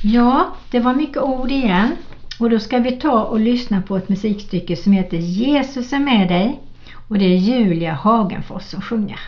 Ja, 0.05 0.47
det 0.71 0.81
var 0.81 0.95
mycket 0.95 1.23
ord 1.23 1.51
igen. 1.51 1.97
Och 2.39 2.51
då 2.51 2.59
ska 2.59 2.79
vi 2.79 2.93
ta 2.93 3.25
och 3.25 3.41
lyssna 3.41 3.83
på 3.83 3.97
ett 3.97 4.09
musikstycke 4.09 4.77
som 4.77 4.93
heter 4.93 5.17
Jesus 5.17 5.93
är 5.93 5.99
med 5.99 6.29
dig. 6.29 6.61
Och 7.09 7.19
det 7.19 7.25
är 7.25 7.37
Julia 7.37 7.93
Hagenfors 7.93 8.63
som 8.63 8.81
sjunger. 8.81 9.21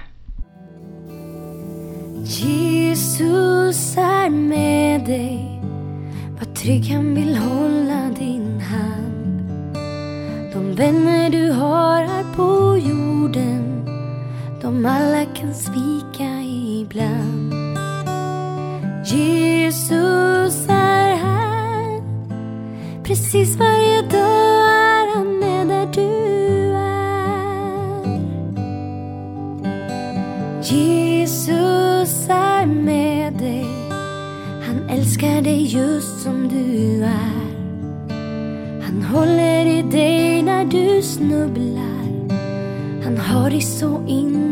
Jesus 2.25 3.97
är 3.97 4.31
med 4.31 5.01
dig. 5.05 5.61
vad 6.39 6.55
trygg, 6.55 6.91
han 6.93 7.15
vill 7.15 7.37
hålla 7.37 8.11
din 8.19 8.61
hand. 8.61 9.49
De 10.53 10.75
vänner 10.75 11.31
du 11.31 11.51
har 11.53 12.03
här 12.03 12.25
på 12.37 12.79
jorden, 12.79 13.89
de 14.63 14.87
alla 14.87 15.25
kan 15.25 15.55
svika 15.55 16.43
ibland. 16.81 17.53
Jesus 19.05 20.69
är 20.69 21.17
här. 21.17 21.48
Precis 23.09 23.57
varje 23.57 24.03
dag 24.03 24.69
är 24.69 25.15
han 25.15 25.39
med 25.39 25.67
där 25.69 25.87
du 25.93 26.09
är. 26.75 27.29
Jesus 30.63 32.29
är 32.29 32.67
med 32.67 33.33
dig. 33.33 33.67
Han 34.67 34.89
älskar 34.89 35.43
dig 35.43 35.63
just 35.63 36.23
som 36.23 36.49
du 36.49 37.03
är. 37.03 37.49
Han 38.83 39.03
håller 39.03 39.67
i 39.67 39.83
dig 39.83 40.43
när 40.43 40.65
du 40.65 41.03
snubblar. 41.03 42.29
Han 43.05 43.19
har 43.19 43.51
dig 43.51 43.61
så 43.61 44.07
in 44.07 44.48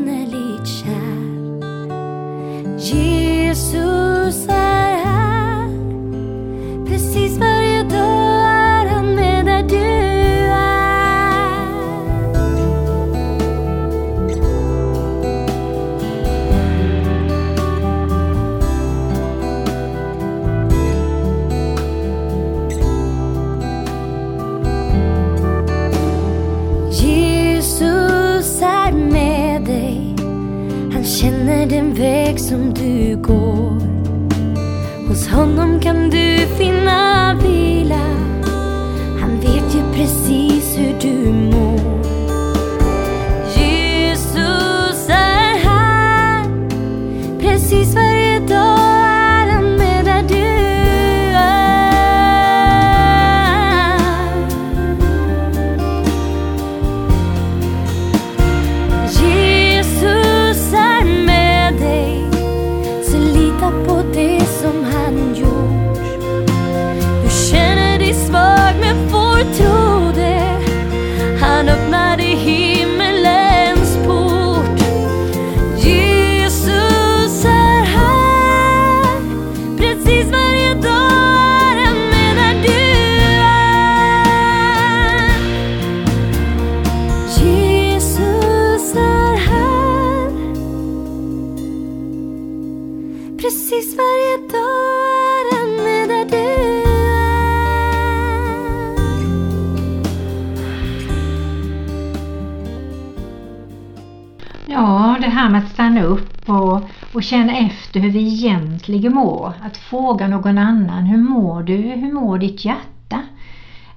och, 107.16 107.22
känna 107.22 107.56
efter 107.56 108.00
hur 108.00 108.10
vi 108.10 108.34
egentligen 108.34 109.14
mår. 109.14 109.52
Att 109.62 109.76
fråga 109.76 110.28
någon 110.28 110.58
annan, 110.58 111.04
hur 111.04 111.18
mår 111.18 111.62
du? 111.62 111.76
Hur 111.76 112.12
mår 112.12 112.38
ditt 112.38 112.64
hjärta? 112.64 113.22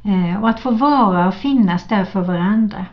Eh, 0.03 0.41
och 0.41 0.49
att 0.49 0.60
få 0.60 0.71
vara 0.71 1.27
och 1.27 1.36
finnas 1.36 1.88
där 1.88 2.05
för 2.05 2.21
varandra. 2.21 2.86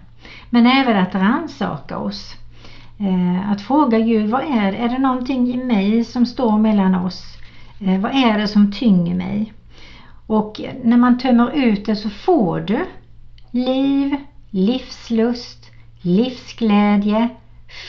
Men 0.50 0.66
även 0.66 0.96
att 0.96 1.14
rannsaka 1.14 1.98
oss. 1.98 2.34
Eh, 2.98 3.50
att 3.50 3.60
fråga 3.60 3.98
Gud, 3.98 4.30
vad 4.30 4.40
är 4.40 4.72
Är 4.72 4.88
det 4.88 4.98
någonting 4.98 5.54
i 5.54 5.56
mig 5.56 6.04
som 6.04 6.26
står 6.26 6.58
mellan 6.58 6.94
oss? 6.94 7.24
Eh, 7.80 8.00
vad 8.00 8.12
är 8.12 8.38
det 8.38 8.48
som 8.48 8.72
tynger 8.72 9.14
mig? 9.14 9.52
Och 10.26 10.60
när 10.84 10.96
man 10.96 11.18
tömmer 11.18 11.50
ut 11.50 11.86
det 11.86 11.96
så 11.96 12.10
får 12.10 12.60
du 12.60 12.86
liv, 13.50 14.16
livslust, 14.50 15.70
livsglädje, 16.02 17.28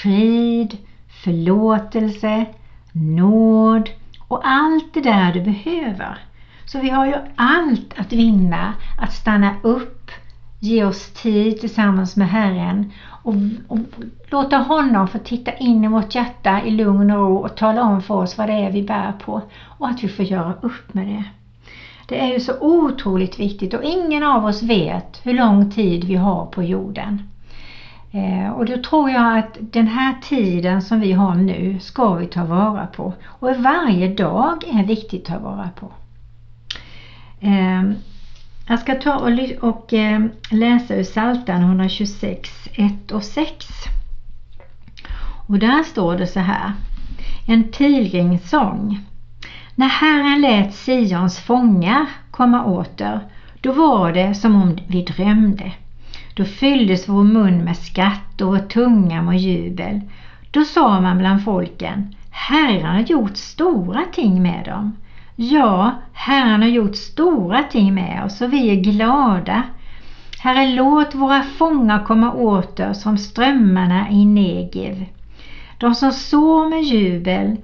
frid, 0.01 0.77
förlåtelse, 1.23 2.45
nåd 2.91 3.89
och 4.27 4.41
allt 4.43 4.93
det 4.93 5.01
där 5.01 5.33
du 5.33 5.41
behöver. 5.41 6.17
Så 6.65 6.79
vi 6.79 6.89
har 6.89 7.05
ju 7.05 7.15
allt 7.35 7.93
att 7.99 8.13
vinna 8.13 8.73
att 9.01 9.13
stanna 9.13 9.55
upp, 9.61 10.11
ge 10.59 10.83
oss 10.83 11.13
tid 11.13 11.59
tillsammans 11.59 12.15
med 12.15 12.29
Herren 12.29 12.91
och, 13.23 13.33
och, 13.67 13.79
låta 14.29 14.57
honom 14.57 15.07
få 15.07 15.17
titta 15.17 15.51
in 15.51 15.83
i 15.83 15.87
vårt 15.87 16.15
hjärta 16.15 16.61
i 16.61 16.71
lugn 16.71 17.11
och 17.11 17.17
ro 17.17 17.37
och 17.37 17.57
tala 17.57 17.83
om 17.83 18.01
för 18.01 18.15
oss 18.15 18.37
vad 18.37 18.49
det 18.49 18.53
är 18.53 18.71
vi 18.71 18.83
bär 18.83 19.11
på 19.11 19.41
och 19.77 19.87
att 19.87 20.03
vi 20.03 20.07
får 20.07 20.25
göra 20.25 20.53
upp 20.61 20.93
med 20.93 21.07
det. 21.07 21.23
Det 22.07 22.21
är 22.21 22.33
ju 22.33 22.39
så 22.39 22.53
otroligt 22.59 23.39
viktigt 23.39 23.73
och 23.73 23.83
ingen 23.83 24.23
av 24.23 24.45
oss 24.45 24.63
vet 24.63 25.19
hur 25.23 25.33
lång 25.33 25.71
tid 25.71 26.03
vi 26.03 26.15
har 26.15 26.45
på 26.45 26.63
jorden. 26.63 27.21
Eh, 28.17 28.51
och 28.51 28.65
då 28.65 28.77
tror 28.77 29.09
jag 29.09 29.37
att 29.37 29.57
den 29.59 29.87
här 29.87 30.15
tiden 30.21 30.81
som 30.81 30.99
vi 30.99 31.11
har 31.11 31.35
nu 31.35 31.79
ska 31.79 32.13
vi 32.13 32.27
ta 32.27 32.45
vara 32.45 32.87
på. 32.87 33.13
Och 33.25 33.55
varje 33.55 34.07
dag 34.07 34.63
är 34.67 34.85
viktigt 34.85 35.21
att 35.21 35.27
ta 35.27 35.39
vara 35.39 35.69
på. 35.79 35.91
Eh, 37.39 37.83
jag 38.67 38.79
ska 38.79 38.95
ta 38.95 39.15
och, 39.61 39.93
eh, 39.93 40.25
läsa 40.51 40.95
ur 40.95 41.03
Psaltaren 41.03 41.61
126, 41.61 42.67
1 42.73 43.11
och 43.11 43.23
6. 43.23 43.67
Och 45.47 45.59
där 45.59 45.83
står 45.83 46.17
det 46.17 46.27
så 46.27 46.39
här. 46.39 46.71
En 47.47 47.63
pilgrimssång. 47.63 48.99
När 49.75 49.87
Herren 49.87 50.41
lät 50.41 50.75
Sions 50.75 51.39
fångar 51.39 52.05
komma 52.31 52.65
åter, 52.65 53.19
då 53.61 53.71
var 53.71 54.11
det 54.11 54.35
som 54.35 54.61
om 54.61 54.77
vi 54.87 55.03
drömde. 55.03 55.71
Då 56.37 56.45
fylldes 56.45 57.09
vår 57.09 57.23
mun 57.23 57.63
med 57.63 57.77
skratt 57.77 58.41
och 58.41 58.47
vår 58.47 58.59
tunga 58.59 59.21
med 59.21 59.39
jubel. 59.39 60.01
Då 60.51 60.63
sa 60.63 61.01
man 61.01 61.17
bland 61.17 61.43
folken, 61.43 62.15
Herren 62.29 62.95
har 62.95 62.99
gjort 62.99 63.37
stora 63.37 64.03
ting 64.11 64.41
med 64.41 64.65
dem. 64.65 64.97
Ja, 65.35 65.91
Herren 66.13 66.61
har 66.61 66.69
gjort 66.69 66.95
stora 66.95 67.63
ting 67.63 67.93
med 67.93 68.23
oss 68.25 68.41
och 68.41 68.53
vi 68.53 68.69
är 68.69 68.75
glada. 68.75 69.63
Herre, 70.39 70.75
låt 70.75 71.15
våra 71.15 71.43
fångar 71.43 72.05
komma 72.05 72.33
åter 72.33 72.93
som 72.93 73.17
strömmarna 73.17 74.09
i 74.09 74.25
Negev. 74.25 75.05
De 75.77 75.95
som 75.95 76.11
sår 76.11 76.69
med 76.69 76.83
jubel, 76.83 77.57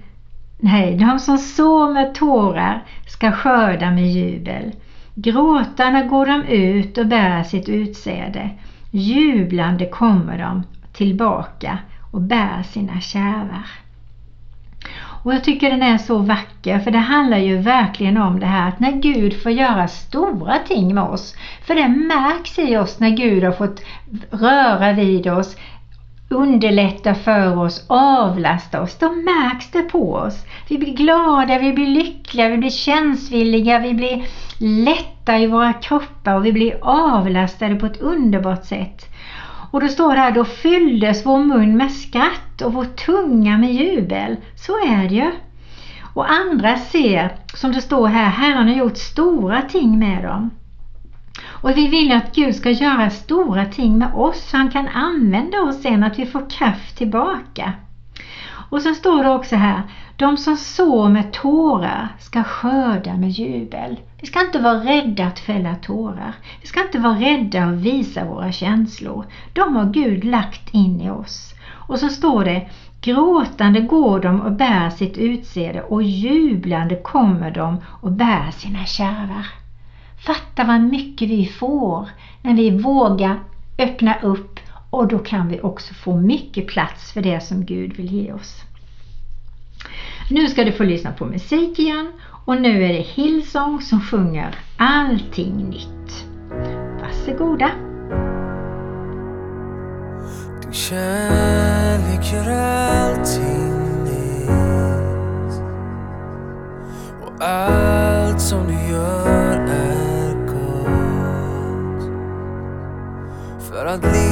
nej, 0.59 0.95
de 0.95 1.19
som 1.19 1.37
sår 1.37 1.93
med 1.93 2.15
tårar 2.15 2.83
ska 3.07 3.31
skörda 3.31 3.91
med 3.91 4.11
jubel. 4.11 4.71
Gråtande 5.15 6.03
går 6.03 6.25
de 6.25 6.43
ut 6.43 6.97
och 6.97 7.07
bär 7.07 7.43
sitt 7.43 7.69
utsäde. 7.69 8.49
Jublande 8.91 9.85
kommer 9.85 10.37
de 10.37 10.63
tillbaka 10.93 11.77
och 12.11 12.21
bär 12.21 12.63
sina 12.63 12.99
kärvar. 13.01 13.67
Och 15.23 15.33
jag 15.33 15.43
tycker 15.43 15.69
den 15.69 15.83
är 15.83 15.97
så 15.97 16.17
vacker 16.17 16.79
för 16.79 16.91
det 16.91 16.97
handlar 16.97 17.37
ju 17.37 17.57
verkligen 17.57 18.17
om 18.17 18.39
det 18.39 18.45
här 18.45 18.67
att 18.67 18.79
när 18.79 18.91
Gud 18.91 19.41
får 19.43 19.51
göra 19.51 19.87
stora 19.87 20.59
ting 20.67 20.95
med 20.95 21.03
oss. 21.03 21.35
För 21.65 21.75
det 21.75 21.87
märks 21.87 22.59
i 22.59 22.77
oss 22.77 22.99
när 22.99 23.09
Gud 23.09 23.43
har 23.43 23.51
fått 23.51 23.81
röra 24.31 24.93
vid 24.93 25.27
oss, 25.27 25.55
underlätta 26.29 27.15
för 27.15 27.57
oss, 27.57 27.85
avlasta 27.87 28.81
oss. 28.81 28.97
Då 28.99 29.11
märks 29.11 29.71
det 29.71 29.81
på 29.81 30.13
oss. 30.13 30.45
Vi 30.69 30.77
blir 30.77 30.93
glada, 30.93 31.59
vi 31.59 31.73
blir 31.73 31.87
lyckliga, 31.87 32.49
vi 32.49 32.57
blir 32.57 32.69
känsvilliga, 32.69 33.79
vi 33.79 33.93
blir 33.93 34.25
lätta 34.63 35.37
i 35.39 35.47
våra 35.47 35.73
kroppar 35.73 36.35
och 36.35 36.45
vi 36.45 36.53
blir 36.53 36.77
avlastade 36.81 37.75
på 37.75 37.85
ett 37.85 38.01
underbart 38.01 38.65
sätt. 38.65 39.05
Och 39.71 39.81
då 39.81 39.87
står 39.87 40.13
det 40.13 40.19
här, 40.19 40.31
då 40.31 40.45
fylldes 40.45 41.25
vår 41.25 41.39
mun 41.39 41.77
med 41.77 41.91
skratt 41.91 42.61
och 42.63 42.73
vår 42.73 42.85
tunga 42.85 43.57
med 43.57 43.73
jubel. 43.73 44.37
Så 44.55 44.73
är 44.73 45.09
det 45.09 45.15
ju. 45.15 45.31
Och 46.13 46.31
andra 46.31 46.77
ser, 46.77 47.35
som 47.53 47.71
det 47.71 47.81
står 47.81 48.07
här, 48.07 48.29
Herren 48.29 48.67
har 48.67 48.75
gjort 48.75 48.97
stora 48.97 49.61
ting 49.61 49.99
med 49.99 50.23
dem. 50.23 50.49
Och 51.45 51.77
vi 51.77 51.87
vill 51.87 52.11
att 52.11 52.35
Gud 52.35 52.55
ska 52.55 52.69
göra 52.69 53.09
stora 53.09 53.65
ting 53.65 53.97
med 53.97 54.13
oss 54.13 54.49
så 54.49 54.57
han 54.57 54.71
kan 54.71 54.87
använda 54.87 55.61
oss 55.61 55.81
sen, 55.81 56.03
att 56.03 56.19
vi 56.19 56.25
får 56.25 56.49
kraft 56.49 56.97
tillbaka. 56.97 57.73
Och 58.69 58.81
så 58.81 58.93
står 58.93 59.23
det 59.23 59.29
också 59.29 59.55
här, 59.55 59.81
de 60.17 60.37
som 60.37 60.57
sår 60.57 61.09
med 61.09 61.33
tårar 61.33 62.07
ska 62.19 62.43
skörda 62.43 63.13
med 63.13 63.29
jubel. 63.29 63.99
Vi 64.21 64.27
ska 64.27 64.41
inte 64.41 64.59
vara 64.59 64.83
rädda 64.83 65.25
att 65.25 65.39
fälla 65.39 65.75
tårar. 65.75 66.33
Vi 66.61 66.67
ska 66.67 66.81
inte 66.81 66.99
vara 66.99 67.19
rädda 67.19 67.63
att 67.63 67.75
visa 67.75 68.25
våra 68.25 68.51
känslor. 68.51 69.25
De 69.53 69.75
har 69.75 69.85
Gud 69.85 70.23
lagt 70.23 70.73
in 70.73 71.01
i 71.01 71.09
oss. 71.09 71.53
Och 71.87 71.99
så 71.99 72.09
står 72.09 72.45
det 72.45 72.69
Gråtande 73.01 73.79
går 73.79 74.19
de 74.19 74.41
och 74.41 74.51
bär 74.51 74.89
sitt 74.89 75.17
utsäde 75.17 75.81
och 75.81 76.03
jublande 76.03 76.95
kommer 76.95 77.51
de 77.51 77.77
och 78.01 78.11
bär 78.11 78.51
sina 78.51 78.85
kärvar. 78.85 79.47
Fatta 80.25 80.63
vad 80.63 80.81
mycket 80.81 81.29
vi 81.29 81.45
får 81.45 82.09
när 82.41 82.53
vi 82.53 82.79
vågar 82.79 83.39
öppna 83.79 84.15
upp 84.21 84.52
och 84.93 85.07
då 85.07 85.19
kan 85.19 85.47
vi 85.47 85.61
också 85.61 85.93
få 85.93 86.15
mycket 86.15 86.67
plats 86.67 87.11
för 87.11 87.21
det 87.21 87.43
som 87.43 87.65
Gud 87.65 87.93
vill 87.93 88.13
ge 88.13 88.33
oss. 88.33 88.61
Nu 90.29 90.47
ska 90.47 90.63
du 90.63 90.71
få 90.71 90.83
lyssna 90.83 91.11
på 91.11 91.25
musik 91.25 91.79
igen 91.79 92.11
och 92.45 92.61
nu 92.61 92.83
är 92.83 92.93
det 92.93 92.99
Hillsong 92.99 93.81
som 93.81 94.01
sjunger 94.01 94.55
Allting 94.77 95.69
nytt. 95.69 96.25
Varsågoda! 97.01 97.71
Din 100.61 100.73
kärlek 100.73 102.33
gör 102.33 102.49
allting 102.51 104.03
nytt 104.03 105.61
och 107.25 107.43
allt 107.43 108.41
som 108.41 108.67
du 108.67 108.73
gör 108.73 109.57
är 109.57 110.47
gott. 110.47 112.03
För 113.69 113.85
att 113.85 114.22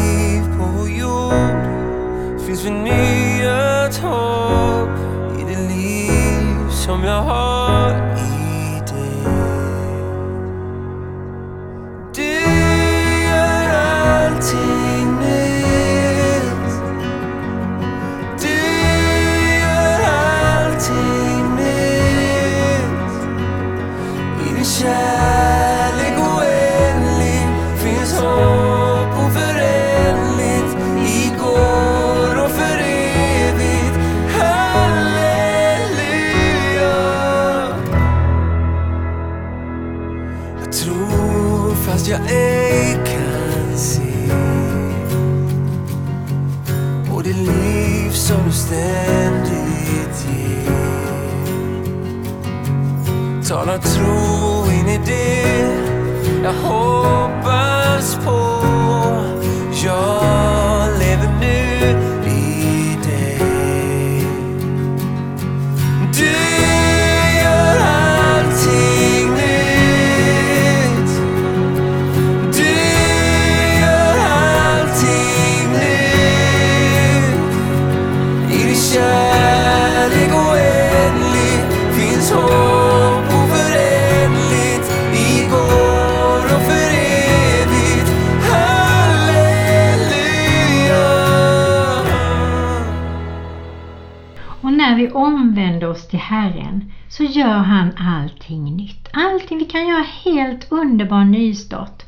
liv 0.92 1.02
på 1.02 1.08
vår 1.08 1.32
jord 1.32 2.42
finns 2.46 2.62
förnyat 2.62 3.98
hopp 3.98 5.40
i 5.40 5.44
det 5.44 5.62
liv 5.68 6.70
som 6.70 7.04
jag 7.04 7.22
har 7.22 7.61
Talar 53.82 53.94
tro 53.94 54.72
in 54.72 54.90
i 54.90 54.98
det 54.98 55.42
jag 56.44 58.41
till 96.12 96.20
Herren 96.20 96.92
så 97.10 97.24
gör 97.24 97.58
han 97.58 97.92
allting 97.98 98.76
nytt. 98.76 99.10
Allting, 99.14 99.58
vi 99.58 99.66
kan 99.66 99.88
göra 99.88 100.06
helt 100.24 100.72
underbar 100.72 101.24
nystart. 101.24 102.04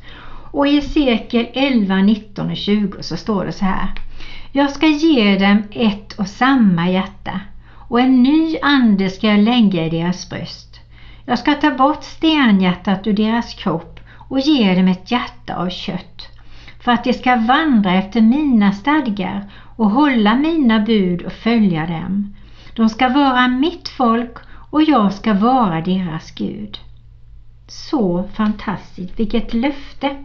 Och 0.50 0.66
i 0.66 0.74
Hesekiel 0.74 1.46
11, 1.54 1.96
19 1.96 2.50
och 2.50 2.56
20 2.56 3.02
så 3.02 3.16
står 3.16 3.44
det 3.44 3.52
så 3.52 3.64
här. 3.64 3.88
Jag 4.52 4.70
ska 4.70 4.86
ge 4.86 5.38
dem 5.38 5.62
ett 5.70 6.12
och 6.12 6.28
samma 6.28 6.90
hjärta 6.90 7.40
och 7.88 8.00
en 8.00 8.22
ny 8.22 8.56
ande 8.62 9.10
ska 9.10 9.26
jag 9.26 9.40
lägga 9.40 9.84
i 9.84 9.90
deras 9.90 10.30
bröst. 10.30 10.80
Jag 11.26 11.38
ska 11.38 11.54
ta 11.54 11.70
bort 11.70 12.04
stenhjärtat 12.04 13.06
ur 13.06 13.12
deras 13.12 13.54
kropp 13.54 14.00
och 14.28 14.40
ge 14.40 14.74
dem 14.74 14.88
ett 14.88 15.10
hjärta 15.10 15.54
av 15.54 15.70
kött 15.70 16.28
för 16.80 16.92
att 16.92 17.04
de 17.04 17.12
ska 17.12 17.36
vandra 17.36 17.94
efter 17.94 18.20
mina 18.20 18.72
stadgar 18.72 19.50
och 19.76 19.90
hålla 19.90 20.34
mina 20.34 20.80
bud 20.80 21.22
och 21.22 21.32
följa 21.32 21.86
dem. 21.86 22.34
De 22.74 22.88
ska 22.88 23.08
vara 23.08 23.48
mitt 23.48 23.88
folk 23.88 24.36
och 24.70 24.82
jag 24.82 25.12
ska 25.12 25.34
vara 25.34 25.80
deras 25.80 26.30
Gud. 26.30 26.78
Så 27.66 28.28
fantastiskt, 28.34 29.20
vilket 29.20 29.54
löfte! 29.54 30.16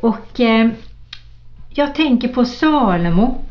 Och 0.00 0.40
eh, 0.40 0.70
jag 1.70 1.94
tänker 1.94 2.28
på 2.28 2.44
Salomo 2.44 3.44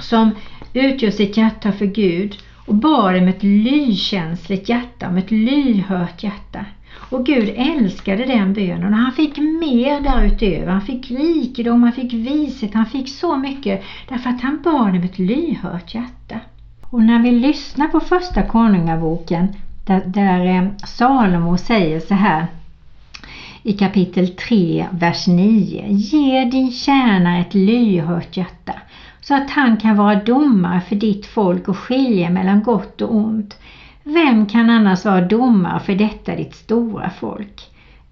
som 0.00 0.30
utgör 0.72 1.10
sitt 1.10 1.36
hjärta 1.36 1.72
för 1.72 1.86
Gud 1.86 2.36
och 2.66 2.74
bad 2.74 3.16
om 3.16 3.28
ett 3.28 3.42
lykänsligt 3.42 4.68
hjärta, 4.68 5.08
om 5.08 5.16
ett 5.16 5.30
lyhört 5.30 6.22
hjärta. 6.22 6.64
Och 7.10 7.26
Gud 7.26 7.54
älskade 7.56 8.24
den 8.24 8.52
bönen 8.52 8.84
och 8.92 8.98
han 8.98 9.12
fick 9.12 9.38
mer 9.38 10.00
därutöver. 10.00 10.72
Han 10.72 10.80
fick 10.80 11.10
rikedom, 11.10 11.82
han 11.82 11.92
fick 11.92 12.12
vishet, 12.12 12.74
han 12.74 12.86
fick 12.86 13.08
så 13.08 13.36
mycket 13.36 13.84
därför 14.08 14.30
att 14.30 14.40
han 14.40 14.62
bad 14.62 14.88
om 14.88 15.02
ett 15.02 15.18
lyhört 15.18 15.94
hjärta. 15.94 16.40
Och 16.90 17.02
när 17.02 17.22
vi 17.22 17.30
lyssnar 17.30 17.88
på 17.88 18.00
första 18.00 18.42
konungaboken 18.42 19.48
där, 19.84 20.02
där 20.06 20.46
eh, 20.46 20.68
Salomo 20.86 21.58
säger 21.58 22.00
så 22.00 22.14
här 22.14 22.46
i 23.62 23.72
kapitel 23.72 24.28
3, 24.28 24.86
vers 24.90 25.26
9. 25.26 25.86
Ge 25.88 26.44
din 26.44 26.70
tjänare 26.70 27.40
ett 27.40 27.54
lyhört 27.54 28.36
hjärta 28.36 28.74
så 29.20 29.34
att 29.34 29.50
han 29.50 29.76
kan 29.76 29.96
vara 29.96 30.14
domare 30.14 30.80
för 30.80 30.96
ditt 30.96 31.26
folk 31.26 31.68
och 31.68 31.78
skilja 31.78 32.30
mellan 32.30 32.62
gott 32.62 33.02
och 33.02 33.14
ont. 33.14 33.56
Vem 34.02 34.46
kan 34.46 34.70
annars 34.70 35.04
vara 35.04 35.20
domare 35.20 35.80
för 35.80 35.94
detta 35.94 36.36
ditt 36.36 36.54
stora 36.54 37.10
folk? 37.10 37.62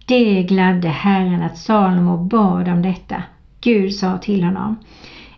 Det 0.06 0.42
gladde 0.42 0.88
Herren 0.88 1.42
att 1.42 1.58
Salomo 1.58 2.16
bad 2.16 2.68
om 2.68 2.82
detta. 2.82 3.22
Gud 3.60 3.94
sa 3.94 4.18
till 4.18 4.44
honom, 4.44 4.76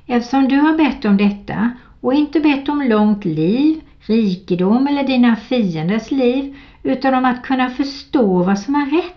eftersom 0.07 0.49
du 0.49 0.57
har 0.57 0.77
bett 0.77 1.05
om 1.05 1.17
detta 1.17 1.71
och 2.07 2.15
inte 2.15 2.41
bett 2.41 2.69
om 2.69 2.83
långt 2.83 3.25
liv, 3.25 3.81
rikedom 4.01 4.87
eller 4.87 5.05
dina 5.05 5.37
fienders 5.37 6.11
liv, 6.11 6.57
utan 6.83 7.15
om 7.15 7.25
att 7.25 7.43
kunna 7.43 7.71
förstå 7.71 8.43
vad 8.43 8.59
som 8.59 8.75
är 8.75 8.91
rätt 8.91 9.17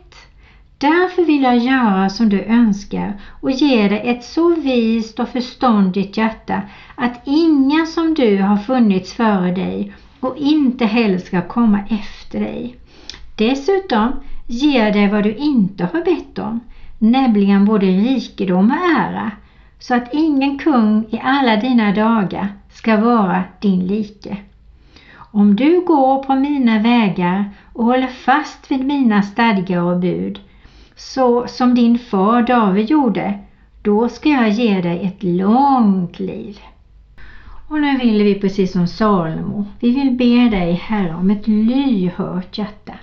Därför 0.79 1.25
vill 1.25 1.43
jag 1.43 1.57
göra 1.57 2.09
som 2.09 2.29
du 2.29 2.43
önskar 2.43 3.13
och 3.41 3.51
ge 3.51 3.87
dig 3.87 4.01
ett 4.05 4.23
så 4.23 4.55
vist 4.55 5.19
och 5.19 5.29
förståndigt 5.29 6.17
hjärta 6.17 6.61
att 6.95 7.21
inga 7.25 7.85
som 7.85 8.13
du 8.13 8.41
har 8.41 8.57
funnits 8.57 9.13
före 9.13 9.51
dig 9.51 9.93
och 10.19 10.37
inte 10.37 10.85
heller 10.85 11.17
ska 11.17 11.41
komma 11.41 11.79
efter 11.89 12.39
dig. 12.39 12.75
Dessutom 13.35 14.19
ger 14.47 14.91
dig 14.91 15.07
vad 15.07 15.23
du 15.23 15.33
inte 15.33 15.89
har 15.93 16.01
bett 16.01 16.39
om, 16.39 16.59
nämligen 16.97 17.65
både 17.65 17.85
rikedom 17.85 18.71
och 18.71 18.99
ära, 18.99 19.31
så 19.79 19.95
att 19.95 20.13
ingen 20.13 20.59
kung 20.59 21.05
i 21.09 21.19
alla 21.23 21.55
dina 21.55 21.91
dagar 21.91 22.47
ska 22.79 22.97
vara 22.97 23.43
din 23.59 23.87
like. 23.87 24.37
Om 25.15 25.55
du 25.55 25.85
går 25.85 26.23
på 26.23 26.35
mina 26.35 26.79
vägar 26.79 27.49
och 27.73 27.85
håller 27.85 28.07
fast 28.07 28.71
vid 28.71 28.85
mina 28.85 29.21
stadgar 29.21 29.81
och 29.81 29.99
bud, 29.99 30.39
så 30.95 31.47
som 31.47 31.75
din 31.75 31.99
far 31.99 32.41
David 32.41 32.89
gjorde, 32.89 33.39
då 33.81 34.09
ska 34.09 34.29
jag 34.29 34.49
ge 34.49 34.81
dig 34.81 34.99
ett 35.03 35.23
långt 35.23 36.19
liv. 36.19 36.59
Och 37.69 37.81
nu 37.81 37.97
vill 37.97 38.23
vi 38.23 38.39
precis 38.39 38.71
som 38.71 38.87
Salomo, 38.87 39.65
vi 39.79 39.91
vill 39.91 40.11
be 40.11 40.57
dig 40.57 40.73
Herre 40.73 41.15
om 41.15 41.29
ett 41.29 41.47
lyhört 41.47 42.57
hjärta, 42.57 42.93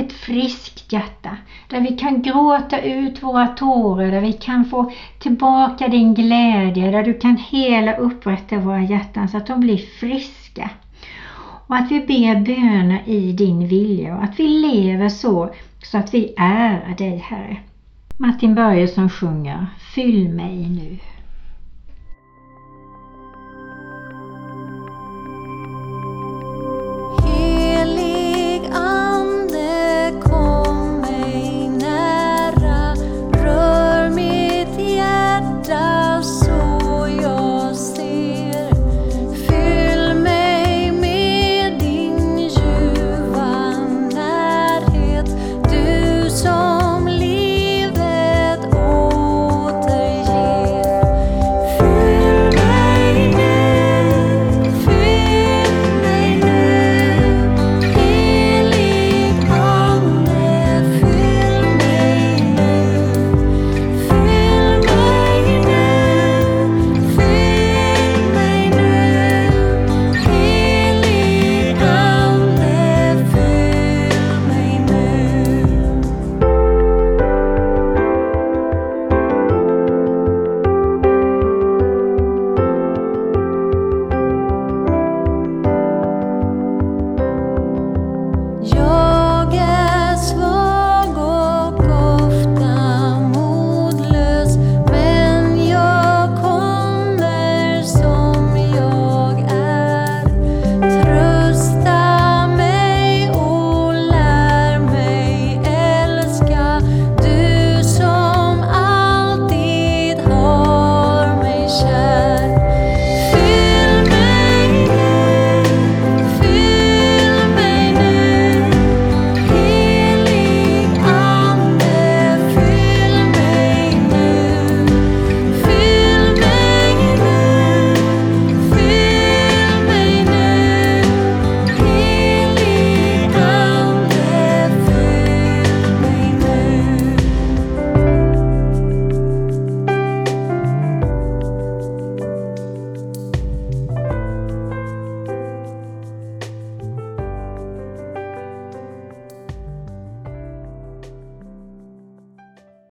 ett 0.00 0.12
friskt 0.12 0.92
hjärta 0.92 1.36
där 1.68 1.80
vi 1.80 1.96
kan 1.96 2.22
gråta 2.22 2.80
ut 2.80 3.22
våra 3.22 3.46
tårar, 3.46 4.10
där 4.10 4.20
vi 4.20 4.32
kan 4.32 4.64
få 4.64 4.92
tillbaka 5.18 5.88
din 5.88 6.14
glädje, 6.14 6.90
där 6.90 7.02
du 7.02 7.14
kan 7.14 7.36
hela 7.36 7.96
upprätta 7.96 8.58
våra 8.58 8.82
hjärtan 8.82 9.28
så 9.28 9.36
att 9.36 9.46
de 9.46 9.60
blir 9.60 9.78
friska. 10.00 10.70
Och 11.66 11.76
att 11.76 11.90
vi 11.90 12.00
ber 12.00 12.40
böner 12.40 13.02
i 13.06 13.32
din 13.32 13.68
vilja 13.68 14.16
och 14.16 14.24
att 14.24 14.40
vi 14.40 14.48
lever 14.48 15.08
så 15.08 15.50
så 15.82 15.98
att 15.98 16.14
vi 16.14 16.34
ärar 16.36 16.94
dig 16.98 17.16
Herre. 17.16 17.56
Martin 18.16 18.54
Börjesson 18.54 19.10
sjunger 19.10 19.66
Fyll 19.94 20.28
mig 20.28 20.68
nu. 20.68 20.98